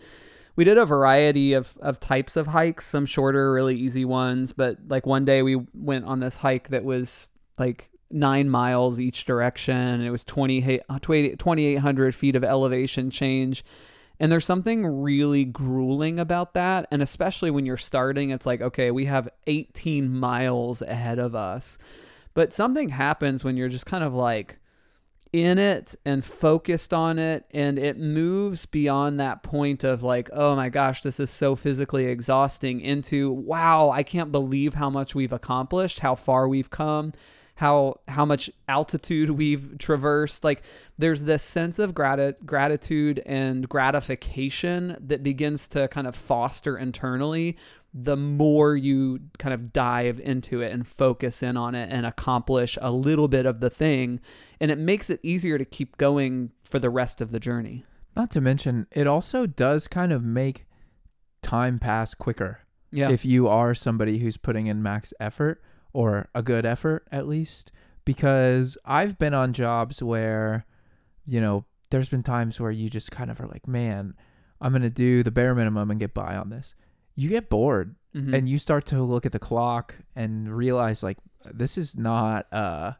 we 0.60 0.66
did 0.66 0.78
a 0.78 0.86
variety 0.86 1.54
of 1.54 1.78
of 1.80 2.02
types 2.02 2.36
of 2.36 2.48
hikes, 2.48 2.86
some 2.86 3.06
shorter, 3.06 3.54
really 3.54 3.78
easy 3.78 4.04
ones, 4.04 4.52
but 4.52 4.78
like 4.90 5.06
one 5.06 5.24
day 5.24 5.42
we 5.42 5.56
went 5.74 6.04
on 6.04 6.20
this 6.20 6.36
hike 6.36 6.68
that 6.68 6.84
was 6.84 7.32
like 7.58 7.90
nine 8.12 8.50
miles 8.50 9.00
each 9.00 9.24
direction. 9.24 10.02
It 10.02 10.10
was 10.10 10.26
20 10.26 10.82
uh, 10.90 11.00
2,800 11.00 12.14
feet 12.14 12.36
of 12.36 12.44
elevation 12.44 13.10
change. 13.10 13.64
And 14.20 14.30
there's 14.30 14.44
something 14.44 14.86
really 14.86 15.46
grueling 15.46 16.20
about 16.20 16.56
that. 16.56 16.90
And 16.92 17.02
especially 17.02 17.52
when 17.52 17.66
you're 17.66 17.78
starting, 17.78 18.32
it's 18.32 18.46
like, 18.46 18.60
okay, 18.60 18.92
we 18.92 19.06
have 19.06 19.30
18 19.48 20.14
miles 20.14 20.82
ahead 20.82 21.20
of 21.20 21.36
us. 21.36 21.78
But 22.34 22.52
something 22.52 22.90
happens 22.90 23.46
when 23.46 23.56
you're 23.56 23.70
just 23.70 23.86
kind 23.86 24.04
of 24.04 24.14
like 24.14 24.59
in 25.32 25.60
it 25.60 25.96
and 26.06 26.26
focused 26.26 26.94
on 26.94 27.20
it. 27.20 27.46
And 27.52 27.78
it 27.78 27.98
moves 27.98 28.66
beyond 28.66 29.20
that 29.20 29.44
point 29.44 29.84
of 29.84 30.04
like, 30.04 30.30
oh 30.34 30.56
my 30.56 30.70
gosh, 30.70 31.02
this 31.02 31.20
is 31.20 31.30
so 31.30 31.56
physically 31.56 32.06
exhausting 32.06 32.82
into, 32.82 33.32
wow, 33.32 33.90
I 33.90 34.04
can't 34.04 34.32
believe 34.32 34.74
how 34.74 34.90
much 34.90 35.16
we've 35.16 35.34
accomplished, 35.34 36.00
how 36.00 36.16
far 36.16 36.48
we've 36.48 36.70
come 36.70 37.14
how 37.60 38.00
how 38.08 38.24
much 38.24 38.50
altitude 38.70 39.30
we've 39.30 39.78
traversed. 39.80 40.46
Like 40.46 40.64
there's 40.98 41.24
this 41.24 41.44
sense 41.44 41.78
of 41.78 41.94
grati- 41.94 42.36
gratitude 42.46 43.22
and 43.26 43.68
gratification 43.68 44.96
that 45.02 45.24
begins 45.24 45.68
to 45.70 45.90
kind 45.90 46.08
of 46.08 46.16
foster 46.16 46.78
internally 46.78 47.58
the 47.94 48.16
more 48.16 48.78
you 48.78 49.20
kind 49.40 49.54
of 49.54 49.74
dive 49.74 50.20
into 50.20 50.62
it 50.62 50.72
and 50.72 50.88
focus 50.88 51.44
in 51.44 51.58
on 51.58 51.76
it 51.76 51.92
and 51.92 52.06
accomplish 52.06 52.78
a 52.82 52.92
little 52.92 53.28
bit 53.28 53.46
of 53.46 53.60
the 53.60 53.70
thing. 53.70 54.22
And 54.62 54.72
it 54.72 54.78
makes 54.78 55.10
it 55.10 55.20
easier 55.22 55.58
to 55.58 55.66
keep 55.66 55.98
going 55.98 56.52
for 56.64 56.80
the 56.80 56.90
rest 56.90 57.20
of 57.20 57.32
the 57.32 57.40
journey. 57.40 57.84
Not 58.16 58.32
to 58.32 58.42
mention, 58.42 58.86
it 58.92 59.08
also 59.08 59.48
does 59.48 59.88
kind 59.88 60.14
of 60.14 60.24
make 60.24 60.66
time 61.42 61.80
pass 61.80 62.14
quicker. 62.14 62.62
yeah. 62.92 63.10
If 63.10 63.26
you 63.26 63.48
are 63.48 63.74
somebody 63.74 64.20
who's 64.20 64.38
putting 64.38 64.68
in 64.68 64.82
max 64.84 65.14
effort 65.20 65.62
or 65.94 66.28
a 66.36 66.42
good 66.44 66.66
effort 66.66 67.08
at 67.12 67.28
least 67.28 67.72
because 68.06 68.78
I've 68.86 69.18
been 69.18 69.34
on 69.34 69.54
jobs 69.54 70.02
where 70.02 70.66
you 71.26 71.40
know 71.42 71.66
there's 71.90 72.10
been 72.10 72.24
times 72.24 72.60
where 72.60 72.72
you 72.72 72.90
just 72.90 73.12
kind 73.12 73.30
of 73.32 73.40
are 73.40 73.48
like 73.48 73.68
man 73.68 74.16
I'm 74.62 74.72
going 74.74 74.82
to 74.82 74.90
do 74.90 75.24
the 75.24 75.32
bare 75.32 75.56
minimum 75.56 75.90
and 75.90 76.00
get 76.02 76.14
by 76.14 76.36
on 76.36 76.50
this. 76.50 76.76
You 77.16 77.30
get 77.30 77.50
bored 77.50 77.96
Mhm. 78.16 78.34
and 78.36 78.50
you 78.50 78.58
start 78.58 78.86
to 78.88 79.02
look 79.04 79.26
at 79.26 79.32
the 79.32 79.40
clock 79.40 79.96
and 80.16 80.50
realize 80.52 81.04
like 81.04 81.18
this 81.46 81.78
is 81.78 81.96
not 81.96 82.48
uh 82.52 82.94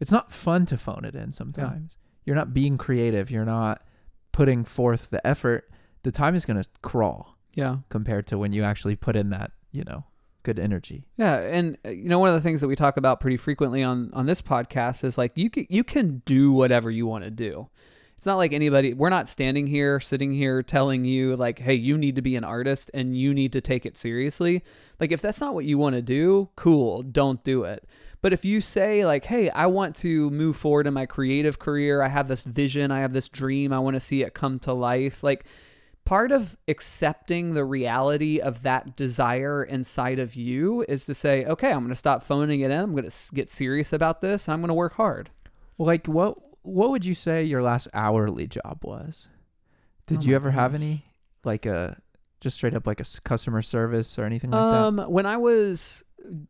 it's 0.00 0.10
not 0.12 0.32
fun 0.32 0.66
to 0.66 0.76
phone 0.76 1.04
it 1.04 1.14
in 1.14 1.32
sometimes. 1.32 1.96
You're 2.24 2.36
not 2.36 2.52
being 2.52 2.76
creative. 2.76 3.30
You're 3.30 3.44
not 3.46 3.82
putting 4.32 4.64
forth 4.64 5.08
the 5.10 5.24
effort. 5.26 5.70
The 6.02 6.10
time 6.10 6.34
is 6.34 6.44
going 6.44 6.62
to 6.62 6.68
crawl 6.82 7.38
yeah. 7.54 7.78
compared 7.88 8.26
to 8.26 8.36
when 8.38 8.52
you 8.52 8.62
actually 8.64 8.96
put 8.96 9.16
in 9.16 9.30
that, 9.30 9.52
you 9.70 9.84
know, 9.84 10.04
good 10.46 10.58
energy. 10.60 11.04
Yeah, 11.18 11.36
and 11.38 11.76
uh, 11.84 11.90
you 11.90 12.08
know 12.08 12.20
one 12.20 12.28
of 12.28 12.34
the 12.36 12.40
things 12.40 12.60
that 12.62 12.68
we 12.68 12.76
talk 12.76 12.96
about 12.96 13.20
pretty 13.20 13.36
frequently 13.36 13.82
on 13.82 14.10
on 14.14 14.24
this 14.26 14.40
podcast 14.40 15.04
is 15.04 15.18
like 15.18 15.32
you 15.34 15.50
can, 15.50 15.66
you 15.68 15.84
can 15.84 16.22
do 16.24 16.52
whatever 16.52 16.90
you 16.90 17.04
want 17.06 17.24
to 17.24 17.30
do. 17.30 17.68
it's 18.16 18.24
not 18.26 18.36
like 18.36 18.52
anybody 18.52 18.94
we're 18.94 19.10
not 19.10 19.28
standing 19.28 19.66
here 19.66 20.00
sitting 20.00 20.32
here 20.32 20.62
telling 20.62 21.04
you 21.04 21.36
like 21.36 21.58
hey 21.58 21.74
you 21.74 21.98
need 21.98 22.16
to 22.16 22.22
be 22.22 22.36
an 22.36 22.44
artist 22.44 22.90
and 22.94 23.16
you 23.16 23.34
need 23.34 23.52
to 23.52 23.60
take 23.60 23.84
it 23.84 23.98
seriously 23.98 24.62
like 25.00 25.12
if 25.12 25.20
that's 25.20 25.40
not 25.40 25.52
what 25.52 25.64
you 25.66 25.76
want 25.76 25.94
to 25.94 26.02
do 26.02 26.48
cool 26.56 27.02
don't 27.02 27.42
do 27.44 27.64
it 27.64 27.84
but 28.22 28.32
if 28.32 28.44
you 28.44 28.60
say 28.60 29.04
like 29.04 29.24
hey 29.26 29.50
i 29.50 29.66
want 29.66 29.94
to 29.94 30.30
move 30.30 30.56
forward 30.56 30.86
in 30.86 30.94
my 30.94 31.04
creative 31.06 31.58
career 31.58 32.00
i 32.02 32.08
have 32.08 32.28
this 32.28 32.44
vision 32.44 32.90
i 32.90 33.00
have 33.00 33.12
this 33.12 33.28
dream 33.28 33.72
i 33.72 33.78
want 33.78 33.94
to 33.94 34.00
see 34.00 34.22
it 34.22 34.32
come 34.32 34.58
to 34.58 34.72
life 34.72 35.22
like 35.22 35.44
part 36.06 36.32
of 36.32 36.56
accepting 36.68 37.52
the 37.52 37.64
reality 37.64 38.40
of 38.40 38.62
that 38.62 38.96
desire 38.96 39.62
inside 39.62 40.18
of 40.18 40.34
you 40.34 40.84
is 40.88 41.04
to 41.04 41.12
say 41.12 41.44
okay 41.44 41.70
i'm 41.70 41.80
going 41.80 41.88
to 41.88 41.94
stop 41.94 42.22
phoning 42.22 42.60
it 42.60 42.70
in 42.70 42.80
i'm 42.80 42.92
going 42.92 43.08
to 43.08 43.34
get 43.34 43.50
serious 43.50 43.92
about 43.92 44.22
this 44.22 44.48
i'm 44.48 44.60
going 44.60 44.68
to 44.68 44.74
work 44.74 44.94
hard 44.94 45.28
like 45.78 46.06
what 46.06 46.38
what 46.66 46.90
would 46.90 47.04
you 47.04 47.14
say 47.14 47.44
your 47.44 47.62
last 47.62 47.88
hourly 47.94 48.46
job 48.46 48.80
was? 48.82 49.28
Did 50.06 50.18
Oh 50.18 50.22
you 50.22 50.34
ever 50.36 50.50
have 50.50 50.74
any 50.74 51.04
like 51.44 51.64
a 51.64 52.00
just 52.40 52.56
straight 52.56 52.74
up 52.74 52.86
like 52.86 53.00
a 53.00 53.04
customer 53.24 53.62
service 53.62 54.18
or 54.18 54.24
anything 54.24 54.50
like 54.50 54.60
that? 54.60 55.02
Um, 55.02 55.10
when 55.10 55.26
I 55.26 55.36
was 55.36 56.04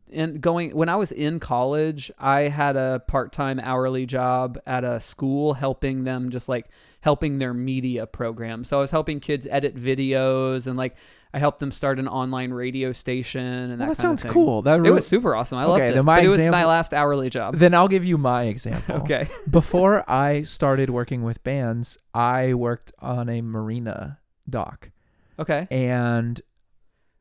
in 0.09 0.39
going 0.39 0.75
when 0.75 0.89
I 0.89 0.95
was 0.95 1.11
in 1.11 1.39
college, 1.39 2.11
I 2.17 2.41
had 2.41 2.75
a 2.75 3.01
part-time 3.07 3.59
hourly 3.61 4.05
job 4.05 4.57
at 4.65 4.83
a 4.83 4.99
school 4.99 5.53
helping 5.53 6.03
them 6.03 6.29
just 6.29 6.49
like 6.49 6.67
helping 7.01 7.37
their 7.39 7.53
media 7.53 8.05
program. 8.07 8.63
So 8.63 8.77
I 8.77 8.81
was 8.81 8.91
helping 8.91 9.19
kids 9.19 9.47
edit 9.49 9.75
videos 9.75 10.67
and 10.67 10.77
like 10.77 10.95
I 11.33 11.39
helped 11.39 11.59
them 11.59 11.71
start 11.71 11.99
an 11.99 12.07
online 12.07 12.51
radio 12.51 12.91
station 12.91 13.41
and 13.43 13.73
that, 13.81 13.85
Well, 13.85 13.95
that 13.95 14.01
sounds 14.01 14.23
cool. 14.23 14.61
That 14.63 14.79
It 14.85 14.91
was 14.91 15.05
super 15.05 15.35
awesome. 15.35 15.57
I 15.57 15.65
loved 15.65 15.83
it. 15.83 15.93
then 15.95 16.05
my 16.05 16.21
it 16.21 16.27
was 16.27 16.45
my 16.47 16.65
last 16.65 16.93
hourly 16.93 17.29
job. 17.29 17.55
Then 17.57 17.73
I'll 17.73 17.87
give 17.89 18.03
you 18.05 18.17
my 18.17 18.43
example. 18.43 18.95
Okay. 19.07 19.27
Before 19.49 20.09
I 20.09 20.43
started 20.43 20.89
working 20.89 21.23
with 21.23 21.43
bands, 21.43 21.97
I 22.13 22.53
worked 22.55 22.91
on 22.99 23.29
a 23.29 23.41
marina 23.41 24.19
dock, 24.49 24.89
Okay. 25.37 25.67
and 25.69 26.41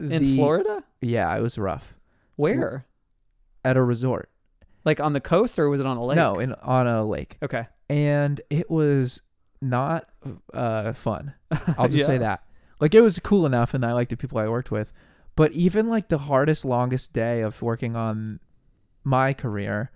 In 0.01 0.23
the- 0.23 0.37
Florida? 0.37 0.83
Yeah, 1.01 1.37
it 1.37 1.43
was 1.43 1.59
rough 1.59 1.95
Where? 2.37 2.87
at 3.65 3.77
a 3.77 3.83
resort. 3.83 4.31
Like 4.85 5.01
on 5.01 5.13
the 5.13 5.21
coast 5.21 5.59
or 5.59 5.69
was 5.69 5.81
it 5.81 5.87
on 5.87 5.97
a 5.97 6.05
lake? 6.05 6.15
No, 6.17 6.39
in 6.39 6.53
on 6.55 6.87
a 6.87 7.05
lake, 7.05 7.37
Okay. 7.43 7.67
and 7.91 8.41
it 8.51 8.71
was 8.71 9.21
not 9.61 10.09
uh, 10.55 10.93
fun. 10.93 11.35
I'll 11.77 11.89
just 11.89 12.07
say 12.07 12.19
that. 12.19 12.45
Like 12.79 12.95
it 12.95 13.01
was 13.01 13.19
cool 13.19 13.45
enough, 13.47 13.75
and 13.75 13.85
I 13.85 13.93
liked 13.93 14.11
the 14.11 14.17
people 14.17 14.39
I 14.39 14.47
worked 14.49 14.71
with. 14.71 14.93
But 15.35 15.51
even 15.53 15.89
like 15.89 16.09
the 16.09 16.19
hardest, 16.19 16.65
longest 16.65 17.13
day 17.13 17.41
of 17.41 17.61
working 17.63 17.97
on 17.97 18.39
my 19.03 19.33
career, 19.33 19.91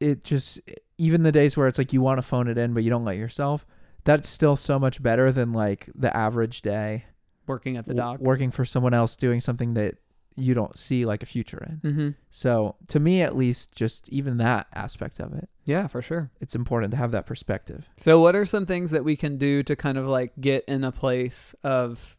it 0.00 0.24
just 0.24 0.60
even 0.96 1.22
the 1.24 1.32
days 1.32 1.56
where 1.56 1.66
it's 1.68 1.76
like 1.78 1.92
you 1.92 2.00
want 2.00 2.18
to 2.18 2.22
phone 2.22 2.48
it 2.48 2.56
in, 2.56 2.72
but 2.72 2.82
you 2.84 2.90
don't 2.90 3.04
let 3.04 3.16
yourself. 3.18 3.66
That's 4.04 4.28
still 4.28 4.56
so 4.56 4.78
much 4.78 5.02
better 5.02 5.30
than 5.30 5.52
like 5.52 5.90
the 5.94 6.16
average 6.16 6.62
day 6.62 7.04
Working 7.46 7.76
at 7.76 7.84
the 7.84 7.94
dock. 7.94 8.20
working 8.20 8.50
for 8.50 8.64
someone 8.64 8.94
else 8.94 9.16
doing 9.16 9.40
something 9.40 9.74
that 9.74 9.96
you 10.36 10.54
don't 10.54 10.76
see 10.78 11.04
like 11.04 11.22
a 11.22 11.26
future 11.26 11.66
in. 11.68 11.90
Mm-hmm. 11.90 12.08
So 12.30 12.76
to 12.88 13.00
me, 13.00 13.22
at 13.22 13.36
least, 13.36 13.74
just 13.74 14.08
even 14.08 14.36
that 14.38 14.66
aspect 14.74 15.18
of 15.20 15.32
it, 15.34 15.48
Yeah, 15.66 15.86
for 15.88 16.00
sure. 16.00 16.30
it's 16.40 16.54
important 16.54 16.92
to 16.92 16.96
have 16.96 17.10
that 17.12 17.26
perspective. 17.26 17.88
So, 17.96 18.20
what 18.20 18.36
are 18.36 18.44
some 18.44 18.64
things 18.66 18.90
that 18.92 19.04
we 19.04 19.16
can 19.16 19.36
do 19.38 19.62
to 19.64 19.74
kind 19.74 19.98
of 19.98 20.06
like 20.06 20.32
get 20.40 20.64
in 20.66 20.84
a 20.84 20.92
place 20.92 21.54
of 21.64 22.16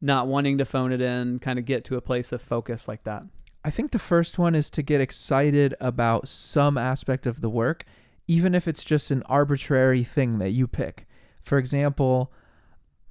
not 0.00 0.26
wanting 0.26 0.58
to 0.58 0.64
phone 0.64 0.92
it 0.92 1.00
in, 1.00 1.38
kind 1.38 1.58
of 1.58 1.64
get 1.64 1.84
to 1.84 1.96
a 1.96 2.00
place 2.00 2.32
of 2.32 2.42
focus 2.42 2.88
like 2.88 3.04
that? 3.04 3.22
I 3.64 3.70
think 3.70 3.92
the 3.92 4.00
first 4.00 4.40
one 4.40 4.56
is 4.56 4.68
to 4.70 4.82
get 4.82 5.00
excited 5.00 5.76
about 5.80 6.26
some 6.26 6.76
aspect 6.76 7.26
of 7.28 7.40
the 7.42 7.48
work, 7.50 7.84
even 8.26 8.56
if 8.56 8.66
it's 8.66 8.84
just 8.84 9.12
an 9.12 9.22
arbitrary 9.26 10.02
thing 10.02 10.38
that 10.40 10.50
you 10.50 10.66
pick. 10.66 11.06
For 11.44 11.58
example, 11.58 12.32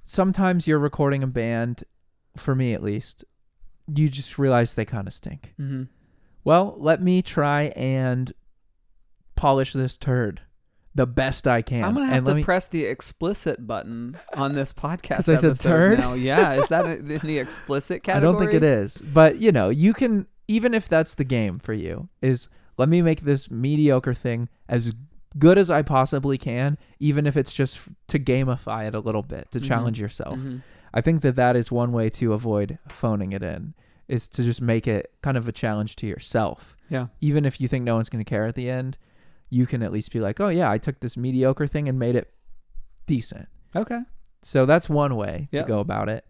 sometimes 0.04 0.66
you're 0.66 0.78
recording 0.78 1.22
a 1.22 1.26
band, 1.26 1.84
for 2.36 2.54
me 2.54 2.74
at 2.74 2.82
least, 2.82 3.24
you 3.96 4.08
just 4.08 4.38
realize 4.38 4.74
they 4.74 4.84
kind 4.84 5.06
of 5.06 5.14
stink. 5.14 5.54
Mm-hmm. 5.60 5.84
Well, 6.44 6.74
let 6.78 7.02
me 7.02 7.22
try 7.22 7.64
and 7.76 8.32
polish 9.36 9.72
this 9.72 9.96
turd 9.96 10.40
the 10.94 11.06
best 11.06 11.46
I 11.48 11.62
can. 11.62 11.84
I'm 11.84 11.94
gonna 11.94 12.06
have 12.06 12.16
and 12.18 12.26
to 12.26 12.34
me, 12.34 12.44
press 12.44 12.68
the 12.68 12.84
explicit 12.84 13.66
button 13.66 14.18
on 14.34 14.52
this 14.54 14.72
podcast 14.74 15.16
'Cause 15.24 15.28
I 15.30 15.36
said 15.36 15.56
turd? 15.58 15.98
now. 15.98 16.12
Yeah, 16.12 16.54
is 16.54 16.68
that 16.68 16.84
in 16.86 17.06
the 17.22 17.38
explicit 17.38 18.02
category? 18.02 18.28
I 18.28 18.32
don't 18.32 18.38
think 18.40 18.52
it 18.54 18.62
is. 18.62 18.98
But 18.98 19.38
you 19.38 19.52
know, 19.52 19.70
you 19.70 19.94
can 19.94 20.26
even 20.48 20.74
if 20.74 20.88
that's 20.88 21.14
the 21.14 21.24
game 21.24 21.58
for 21.58 21.72
you, 21.72 22.08
is 22.20 22.48
let 22.76 22.88
me 22.90 23.00
make 23.00 23.22
this 23.22 23.50
mediocre 23.50 24.12
thing 24.12 24.48
as 24.68 24.92
good 25.38 25.56
as 25.56 25.70
I 25.70 25.80
possibly 25.80 26.36
can, 26.36 26.76
even 27.00 27.26
if 27.26 27.38
it's 27.38 27.54
just 27.54 27.78
to 28.08 28.18
gamify 28.18 28.86
it 28.86 28.94
a 28.94 29.00
little 29.00 29.22
bit, 29.22 29.50
to 29.52 29.60
Mhm. 29.60 29.64
challenge 29.64 29.98
yourself. 30.00 30.38
Mhm. 30.38 30.62
I 30.94 31.00
think 31.00 31.22
that 31.22 31.36
that 31.36 31.56
is 31.56 31.70
one 31.72 31.92
way 31.92 32.10
to 32.10 32.32
avoid 32.32 32.78
phoning 32.88 33.32
it 33.32 33.42
in, 33.42 33.74
is 34.08 34.28
to 34.28 34.42
just 34.42 34.60
make 34.60 34.86
it 34.86 35.12
kind 35.22 35.36
of 35.36 35.48
a 35.48 35.52
challenge 35.52 35.96
to 35.96 36.06
yourself. 36.06 36.76
Yeah. 36.90 37.06
Even 37.20 37.44
if 37.44 37.60
you 37.60 37.68
think 37.68 37.84
no 37.84 37.94
one's 37.94 38.08
going 38.08 38.24
to 38.24 38.28
care 38.28 38.44
at 38.44 38.54
the 38.54 38.68
end, 38.68 38.98
you 39.48 39.66
can 39.66 39.82
at 39.82 39.92
least 39.92 40.12
be 40.12 40.20
like, 40.20 40.40
oh 40.40 40.48
yeah, 40.48 40.70
I 40.70 40.78
took 40.78 41.00
this 41.00 41.16
mediocre 41.16 41.66
thing 41.66 41.88
and 41.88 41.98
made 41.98 42.16
it 42.16 42.32
decent. 43.06 43.48
Okay. 43.74 44.00
So 44.42 44.66
that's 44.66 44.88
one 44.88 45.16
way 45.16 45.48
Yep. 45.52 45.64
to 45.64 45.68
go 45.68 45.80
about 45.80 46.08
it. 46.08 46.26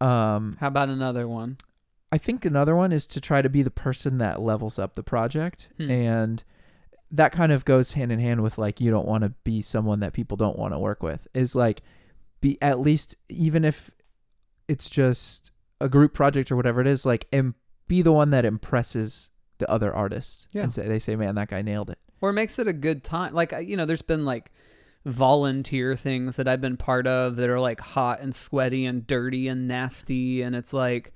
Um, 0.00 0.52
How 0.60 0.68
about 0.68 0.88
another 0.88 1.26
one? 1.26 1.56
I 2.12 2.18
think 2.18 2.44
another 2.44 2.76
one 2.76 2.92
is 2.92 3.06
to 3.08 3.20
try 3.20 3.42
to 3.42 3.48
be 3.48 3.62
the 3.62 3.70
person 3.70 4.18
that 4.18 4.40
levels 4.40 4.78
up 4.78 4.94
the 4.94 5.02
project. 5.02 5.68
Hmm. 5.78 5.90
And 5.90 6.44
that 7.10 7.32
kind 7.32 7.52
of 7.52 7.64
goes 7.64 7.92
hand 7.92 8.12
in 8.12 8.18
hand 8.20 8.42
with 8.42 8.58
like 8.58 8.80
you 8.80 8.90
don't 8.90 9.06
want 9.06 9.24
to 9.24 9.30
be 9.44 9.62
someone 9.62 10.00
that 10.00 10.12
people 10.12 10.36
don't 10.36 10.58
want 10.58 10.72
to 10.74 10.78
work 10.78 11.02
with. 11.02 11.26
Is 11.34 11.54
like 11.54 11.82
be 12.40 12.58
at 12.62 12.78
least 12.80 13.16
even 13.28 13.64
if 13.64 13.90
it's 14.68 14.90
just 14.90 15.52
a 15.80 15.88
group 15.88 16.12
project 16.14 16.50
or 16.50 16.56
whatever 16.56 16.80
it 16.80 16.86
is, 16.86 17.04
like 17.06 17.26
and 17.32 17.54
be 17.88 18.02
the 18.02 18.12
one 18.12 18.30
that 18.30 18.44
impresses 18.44 19.30
the 19.58 19.70
other 19.70 19.94
artists. 19.94 20.46
Yeah. 20.52 20.62
And 20.62 20.74
say 20.74 20.86
they 20.88 20.98
say, 20.98 21.16
Man, 21.16 21.34
that 21.36 21.48
guy 21.48 21.62
nailed 21.62 21.90
it. 21.90 21.98
or 22.20 22.32
makes 22.32 22.58
it 22.58 22.66
a 22.68 22.72
good 22.72 23.04
time. 23.04 23.32
Like 23.34 23.52
you 23.62 23.76
know, 23.76 23.84
there's 23.84 24.02
been 24.02 24.24
like 24.24 24.50
volunteer 25.04 25.94
things 25.94 26.36
that 26.36 26.48
I've 26.48 26.60
been 26.60 26.76
part 26.76 27.06
of 27.06 27.36
that 27.36 27.48
are 27.48 27.60
like 27.60 27.80
hot 27.80 28.20
and 28.20 28.34
sweaty 28.34 28.84
and 28.86 29.06
dirty 29.06 29.46
and 29.48 29.68
nasty, 29.68 30.42
and 30.42 30.56
it's 30.56 30.72
like, 30.72 31.12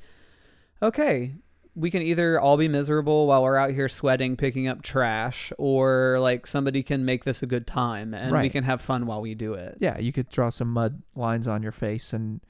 okay, 0.82 1.34
we 1.74 1.90
can 1.90 2.02
either 2.02 2.40
all 2.40 2.56
be 2.56 2.68
miserable 2.68 3.26
while 3.26 3.42
we're 3.42 3.56
out 3.56 3.70
here 3.70 3.88
sweating 3.88 4.36
picking 4.36 4.66
up 4.68 4.82
trash, 4.82 5.52
or 5.58 6.18
like 6.20 6.46
somebody 6.46 6.82
can 6.82 7.04
make 7.04 7.24
this 7.24 7.42
a 7.42 7.46
good 7.46 7.66
time 7.66 8.14
and 8.14 8.36
we 8.36 8.48
can 8.50 8.64
have 8.64 8.80
fun 8.80 9.06
while 9.06 9.20
we 9.20 9.34
do 9.34 9.54
it. 9.54 9.78
Yeah, 9.80 9.98
you 9.98 10.12
could 10.12 10.28
draw 10.28 10.50
some 10.50 10.68
mud 10.72 11.02
lines 11.14 11.46
on 11.46 11.62
your 11.62 11.72
face 11.72 12.12
and 12.12 12.40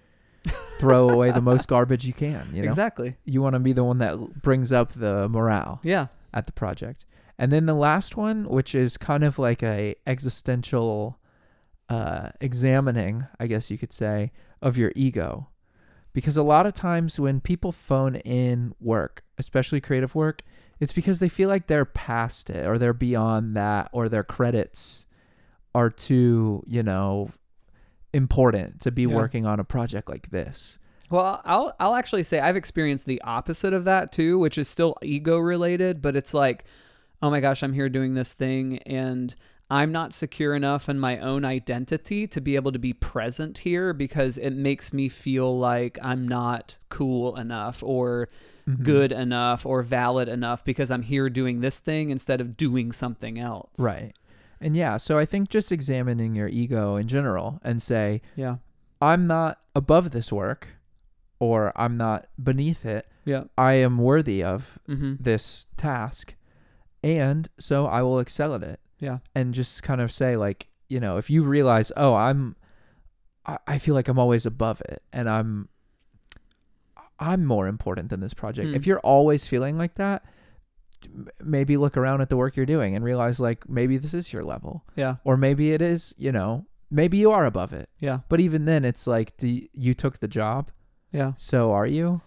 throw 0.78 1.10
away 1.10 1.30
the 1.32 1.42
most 1.42 1.68
garbage 1.74 2.06
you 2.06 2.14
can, 2.14 2.46
you 2.52 2.62
know. 2.62 2.68
Exactly. 2.68 3.16
You 3.24 3.42
want 3.42 3.54
to 3.54 3.60
be 3.60 3.72
the 3.72 3.84
one 3.84 3.98
that 3.98 4.42
brings 4.42 4.72
up 4.72 4.92
the 4.92 5.28
morale. 5.28 5.80
Yeah. 5.82 6.06
at 6.32 6.46
the 6.46 6.52
project. 6.52 7.04
And 7.38 7.50
then 7.52 7.66
the 7.66 7.74
last 7.74 8.16
one, 8.16 8.48
which 8.48 8.74
is 8.74 8.96
kind 8.96 9.24
of 9.24 9.38
like 9.38 9.62
a 9.62 9.94
existential 10.06 11.18
uh, 11.88 12.30
examining, 12.40 13.26
I 13.38 13.46
guess 13.46 13.70
you 13.70 13.78
could 13.78 13.92
say, 13.92 14.32
of 14.62 14.76
your 14.76 14.92
ego. 14.94 15.48
Because 16.12 16.36
a 16.36 16.42
lot 16.42 16.66
of 16.66 16.74
times 16.74 17.20
when 17.20 17.40
people 17.40 17.70
phone 17.72 18.16
in 18.16 18.74
work, 18.80 19.22
especially 19.38 19.80
creative 19.80 20.14
work, 20.14 20.42
it's 20.80 20.92
because 20.92 21.18
they 21.20 21.28
feel 21.28 21.48
like 21.48 21.66
they're 21.66 21.84
past 21.84 22.50
it 22.50 22.66
or 22.66 22.78
they're 22.78 22.92
beyond 22.92 23.56
that 23.56 23.88
or 23.92 24.08
their 24.08 24.24
credits 24.24 25.06
are 25.74 25.90
too, 25.90 26.64
you 26.66 26.82
know, 26.82 27.30
important 28.12 28.80
to 28.80 28.90
be 28.90 29.02
Yeah. 29.02 29.14
working 29.14 29.46
on 29.46 29.60
a 29.60 29.64
project 29.64 30.08
like 30.08 30.30
this. 30.30 30.78
Well, 31.10 31.40
I'll 31.44 31.74
I'll 31.80 31.94
actually 31.96 32.22
say 32.22 32.40
I've 32.40 32.56
experienced 32.56 33.06
the 33.06 33.20
opposite 33.22 33.72
of 33.72 33.84
that 33.84 34.12
too, 34.12 34.38
which 34.38 34.58
is 34.58 34.68
still 34.68 34.96
ego 35.02 35.38
related, 35.38 36.00
but 36.02 36.16
it's 36.16 36.34
like, 36.34 36.64
oh 37.22 37.30
my 37.30 37.40
gosh, 37.40 37.62
I'm 37.62 37.72
here 37.72 37.88
doing 37.88 38.14
this 38.14 38.32
thing 38.32 38.78
and 38.78 39.34
I'm 39.70 39.92
not 39.92 40.12
secure 40.12 40.54
enough 40.56 40.88
in 40.88 40.98
my 40.98 41.18
own 41.18 41.44
identity 41.44 42.26
to 42.28 42.40
be 42.40 42.56
able 42.56 42.72
to 42.72 42.78
be 42.78 42.92
present 42.92 43.58
here 43.58 43.92
because 43.92 44.36
it 44.36 44.50
makes 44.50 44.92
me 44.92 45.08
feel 45.08 45.56
like 45.58 45.98
I'm 46.02 46.26
not 46.26 46.78
cool 46.88 47.36
enough 47.36 47.82
or 47.82 48.28
Mhm. 48.68 48.82
good 48.82 49.12
enough 49.12 49.64
or 49.64 49.82
valid 49.82 50.28
enough 50.28 50.64
because 50.64 50.90
I'm 50.90 51.02
here 51.02 51.30
doing 51.30 51.60
this 51.60 51.78
thing 51.80 52.10
instead 52.10 52.40
of 52.40 52.56
doing 52.56 52.90
something 52.92 53.38
else. 53.38 53.70
Right. 53.78 54.12
And 54.60 54.76
yeah, 54.76 54.96
so 54.96 55.18
I 55.18 55.24
think 55.24 55.48
just 55.48 55.70
examining 55.72 56.34
your 56.34 56.48
ego 56.48 56.96
in 56.96 57.06
general 57.08 57.60
and 57.64 57.80
say, 57.80 58.22
Yeah. 58.36 58.56
I'm 59.00 59.26
not 59.26 59.60
above 59.74 60.10
this 60.10 60.30
work 60.32 60.68
or 61.38 61.72
I'm 61.74 61.96
not 61.96 62.26
beneath 62.42 62.84
it. 62.84 63.06
Yeah. 63.24 63.44
I 63.56 63.74
am 63.74 63.98
worthy 63.98 64.42
of 64.42 64.78
Mm-hmm. 64.88 65.14
this 65.20 65.66
task. 65.76 66.34
And 67.02 67.48
so 67.58 67.86
I 67.86 68.02
will 68.02 68.18
excel 68.18 68.54
at 68.54 68.62
it. 68.62 68.80
Yeah. 69.00 69.18
And 69.34 69.52
just 69.54 69.82
kind 69.82 70.00
of 70.00 70.12
say, 70.12 70.36
like, 70.36 70.68
you 70.88 71.00
know, 71.00 71.16
if 71.16 71.30
you 71.30 71.42
realize, 71.42 71.90
oh, 71.96 72.14
I'm, 72.14 72.54
I 73.46 73.58
I 73.66 73.78
feel 73.78 73.94
like 73.94 74.08
I'm 74.08 74.18
always 74.18 74.46
above 74.46 74.80
it 74.82 75.02
and 75.12 75.28
I'm, 75.28 75.68
I'm 77.18 77.44
more 77.44 77.66
important 77.66 78.10
than 78.10 78.20
this 78.20 78.34
project. 78.34 78.68
Hmm. 78.68 78.74
If 78.74 78.86
you're 78.86 79.00
always 79.00 79.46
feeling 79.46 79.76
like 79.76 79.94
that, 79.94 80.24
maybe 81.42 81.76
look 81.76 81.96
around 81.96 82.20
at 82.20 82.28
the 82.30 82.36
work 82.36 82.56
you're 82.56 82.66
doing 82.66 82.94
and 82.94 83.04
realize, 83.04 83.40
like, 83.40 83.68
maybe 83.68 83.96
this 83.98 84.14
is 84.14 84.32
your 84.32 84.42
level 84.44 84.84
Yeah. 84.96 85.16
or 85.24 85.36
maybe 85.36 85.72
it 85.72 85.80
is 85.82 86.14
you 86.18 86.30
know 86.32 86.66
maybe 86.90 87.16
you 87.18 87.30
are 87.30 87.46
above 87.46 87.72
it. 87.72 87.88
Yeah. 88.00 88.18
But 88.28 88.40
even 88.40 88.64
then, 88.64 88.84
it's 88.84 89.06
like, 89.06 89.36
do 89.36 89.46
you, 89.48 89.68
you 89.74 89.94
took 89.94 90.18
the 90.18 90.28
job, 90.28 90.70
Yeah. 91.12 91.32
so 91.36 91.72
are 91.72 91.86
you? 91.86 92.20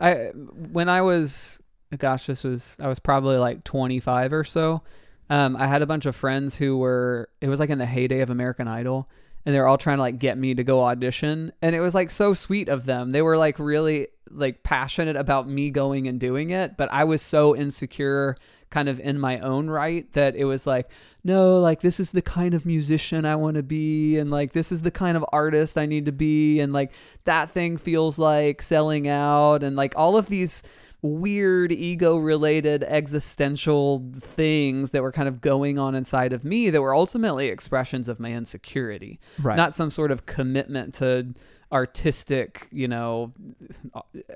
I 0.00 0.30
when 0.34 0.88
I 0.88 1.02
was 1.02 1.60
gosh, 1.98 2.26
this 2.26 2.42
was 2.42 2.76
I 2.80 2.88
was 2.88 2.98
probably 2.98 3.36
like 3.38 3.64
25 3.64 4.32
or 4.32 4.44
so. 4.44 4.82
Um, 5.30 5.56
I 5.56 5.66
had 5.66 5.82
a 5.82 5.86
bunch 5.86 6.06
of 6.06 6.14
friends 6.14 6.56
who 6.56 6.76
were 6.76 7.28
it 7.40 7.48
was 7.48 7.60
like 7.60 7.70
in 7.70 7.78
the 7.78 7.86
heyday 7.86 8.20
of 8.20 8.30
American 8.30 8.68
Idol 8.68 9.08
and 9.44 9.54
they 9.54 9.58
were 9.58 9.66
all 9.66 9.78
trying 9.78 9.98
to 9.98 10.02
like 10.02 10.18
get 10.18 10.38
me 10.38 10.54
to 10.54 10.64
go 10.64 10.82
audition 10.82 11.52
and 11.62 11.74
it 11.74 11.80
was 11.80 11.94
like 11.94 12.10
so 12.10 12.34
sweet 12.34 12.68
of 12.68 12.84
them. 12.84 13.12
They 13.12 13.22
were 13.22 13.38
like 13.38 13.58
really 13.58 14.08
like 14.30 14.62
passionate 14.62 15.16
about 15.16 15.48
me 15.48 15.70
going 15.70 16.08
and 16.08 16.18
doing 16.20 16.50
it, 16.50 16.76
but 16.76 16.90
I 16.92 17.04
was 17.04 17.22
so 17.22 17.56
insecure 17.56 18.36
kind 18.72 18.88
of 18.88 18.98
in 19.00 19.18
my 19.18 19.38
own 19.40 19.68
right 19.68 20.10
that 20.14 20.34
it 20.34 20.46
was 20.46 20.66
like 20.66 20.90
no 21.22 21.60
like 21.60 21.82
this 21.82 22.00
is 22.00 22.10
the 22.12 22.22
kind 22.22 22.54
of 22.54 22.64
musician 22.64 23.26
I 23.26 23.36
want 23.36 23.56
to 23.56 23.62
be 23.62 24.18
and 24.18 24.30
like 24.30 24.54
this 24.54 24.72
is 24.72 24.80
the 24.80 24.90
kind 24.90 25.14
of 25.14 25.24
artist 25.30 25.76
I 25.76 25.84
need 25.84 26.06
to 26.06 26.12
be 26.12 26.58
and 26.58 26.72
like 26.72 26.92
that 27.24 27.50
thing 27.50 27.76
feels 27.76 28.18
like 28.18 28.62
selling 28.62 29.06
out 29.08 29.62
and 29.62 29.76
like 29.76 29.92
all 29.94 30.16
of 30.16 30.28
these 30.28 30.62
weird 31.02 31.72
ego 31.72 32.16
related 32.16 32.84
existential 32.84 34.08
things 34.20 34.92
that 34.92 35.02
were 35.02 35.12
kind 35.12 35.28
of 35.28 35.40
going 35.40 35.78
on 35.78 35.94
inside 35.96 36.32
of 36.32 36.44
me 36.44 36.70
that 36.70 36.80
were 36.80 36.94
ultimately 36.94 37.48
expressions 37.48 38.08
of 38.08 38.20
my 38.20 38.32
insecurity. 38.32 39.18
Right. 39.40 39.56
not 39.56 39.74
some 39.74 39.90
sort 39.90 40.12
of 40.12 40.26
commitment 40.26 40.94
to 40.94 41.34
artistic 41.72 42.68
you 42.70 42.86
know 42.86 43.32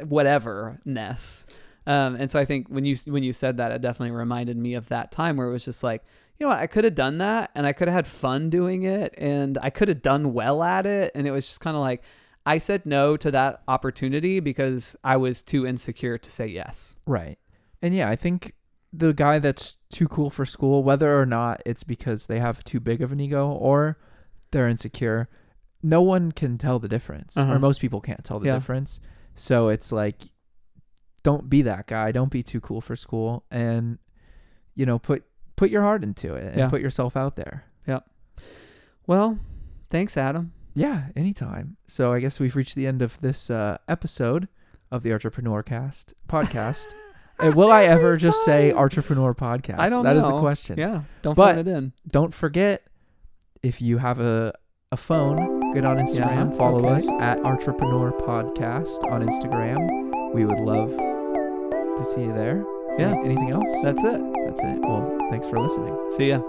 whatever 0.05 0.81
ness 0.87 1.47
um, 1.87 2.17
and 2.17 2.31
so 2.31 2.39
i 2.39 2.47
think 2.47 2.67
when 2.69 2.85
you 2.85 2.97
when 3.07 3.23
you 3.23 3.33
said 3.35 3.59
that 3.59 3.71
it 3.73 3.83
definitely 3.83 4.17
reminded 4.17 4.57
me 4.57 4.73
of 4.73 4.89
that 4.89 5.13
time 5.13 5.37
where 5.37 5.47
it 5.47 5.53
was 5.53 5.65
just 5.65 5.85
like 5.85 6.03
you 6.39 6.47
know 6.47 6.49
what 6.49 6.59
i 6.59 6.67
could 6.67 6.85
have 6.85 6.95
done 6.95 7.19
that 7.19 7.51
and 7.55 7.67
i 7.67 7.75
could 7.75 7.89
have 7.89 7.95
had 7.95 8.07
fun 8.07 8.49
doing 8.49 8.85
it 8.85 9.15
and 9.19 9.59
i 9.61 9.69
could 9.69 9.89
have 9.89 10.01
done 10.01 10.33
well 10.33 10.63
at 10.63 10.87
it. 10.87 11.13
And 11.15 11.27
it 11.27 11.31
was 11.31 11.45
just 11.47 11.61
kind 11.61 11.77
of 11.77 11.83
like 11.83 12.03
i 12.47 12.57
said 12.59 12.87
no 12.87 13.17
to 13.17 13.31
that 13.31 13.63
opportunity 13.69 14.41
because 14.41 14.97
i 15.05 15.17
was 15.17 15.43
too 15.43 15.67
insecure 15.67 16.17
to 16.19 16.31
say 16.31 16.47
yes 16.47 16.97
Right. 17.07 17.39
And 17.83 17.95
yeah, 17.95 18.09
I 18.09 18.17
think 18.17 18.55
the 18.93 19.13
guy 19.13 19.39
that's 19.39 19.77
too 19.91 20.09
cool 20.09 20.31
for 20.31 20.47
school, 20.47 20.83
whether 20.83 21.15
or 21.21 21.27
not 21.27 21.61
it's 21.67 21.85
because 21.85 22.27
they 22.27 22.39
have 22.41 22.65
too 22.65 22.81
big 22.81 23.03
of 23.03 23.13
an 23.13 23.21
ego 23.21 23.51
or 23.51 23.99
they're 24.51 24.67
insecure, 24.67 25.29
no 25.83 26.01
one 26.01 26.33
can 26.33 26.57
tell 26.57 26.79
the 26.79 26.89
difference, 26.89 27.37
Uh-huh. 27.37 27.53
or 27.53 27.59
most 27.59 27.81
people 27.83 28.01
can't 28.01 28.25
tell 28.25 28.39
the 28.41 28.47
Yeah. 28.47 28.55
difference. 28.55 28.99
So 29.35 29.69
it's 29.69 29.93
like, 29.93 30.23
don't 31.23 31.51
be 31.51 31.61
that 31.63 31.87
guy. 31.87 32.13
Don't 32.13 32.31
be 32.31 32.43
too 32.43 32.61
cool 32.63 32.81
for 32.81 32.97
school, 32.97 33.45
and 33.51 33.99
you 34.75 34.87
know, 34.87 34.99
put 34.99 35.25
put 35.55 35.71
your 35.71 35.83
heart 35.83 36.03
into 36.03 36.35
it 36.35 36.45
and 36.47 36.57
Yeah. 36.57 36.69
put 36.71 36.81
yourself 36.81 37.15
out 37.17 37.37
there. 37.37 37.65
Yep. 37.87 38.09
Well 39.07 39.39
thanks 39.91 40.17
adam 40.17 40.53
Yeah, 40.77 41.07
anytime. 41.17 41.77
So 41.89 42.13
I 42.13 42.21
guess 42.21 42.39
we've 42.39 42.55
reached 42.55 42.75
the 42.77 42.87
end 42.87 43.01
of 43.03 43.19
this 43.21 43.49
uh, 43.51 43.79
episode 43.89 44.47
of 44.91 45.03
the 45.03 45.13
Entrepreneur 45.13 45.63
Cast 45.63 46.13
podcast. 46.29 46.85
and 47.41 47.55
will 47.55 47.73
I 47.73 47.85
ever 47.85 48.17
just 48.17 48.45
say. 48.45 48.73
Entrepreneur 48.73 49.35
Podcast? 49.35 49.79
i 49.79 49.89
don't 49.89 50.05
That 50.05 50.13
know 50.13 50.19
is 50.19 50.25
the 50.27 50.41
question. 50.41 50.79
yeah 50.79 51.03
don't 51.23 51.35
But- 51.35 51.57
phone 51.57 51.67
it 51.67 51.69
in 51.69 51.93
Don't 52.09 52.33
forget, 52.35 52.83
if 53.63 53.81
you 53.83 53.99
have 53.99 54.21
a, 54.21 54.53
a 54.93 54.97
phone, 54.97 55.73
get 55.75 55.85
on 55.85 55.97
Instagram. 55.97 56.51
Yeah, 56.53 56.57
follow 56.59 56.79
okay. 56.87 56.97
us 56.97 57.09
at 57.21 57.41
Entrepreneur 57.45 58.13
Podcast 58.13 59.03
on 59.11 59.27
Instagram. 59.27 60.35
We 60.35 60.45
would 60.45 60.61
love 60.61 60.91
to 60.91 62.05
see 62.05 62.21
you 62.23 62.33
there. 62.35 62.65
Yeah. 62.99 63.13
Any- 63.13 63.31
anything 63.31 63.51
else? 63.51 63.65
that's 63.83 64.05
it 64.05 64.21
That's 64.47 64.63
it. 64.63 64.79
Well, 64.81 65.17
thanks 65.31 65.49
for 65.49 65.59
listening. 65.59 65.95
see 66.13 66.29
ya 66.29 66.41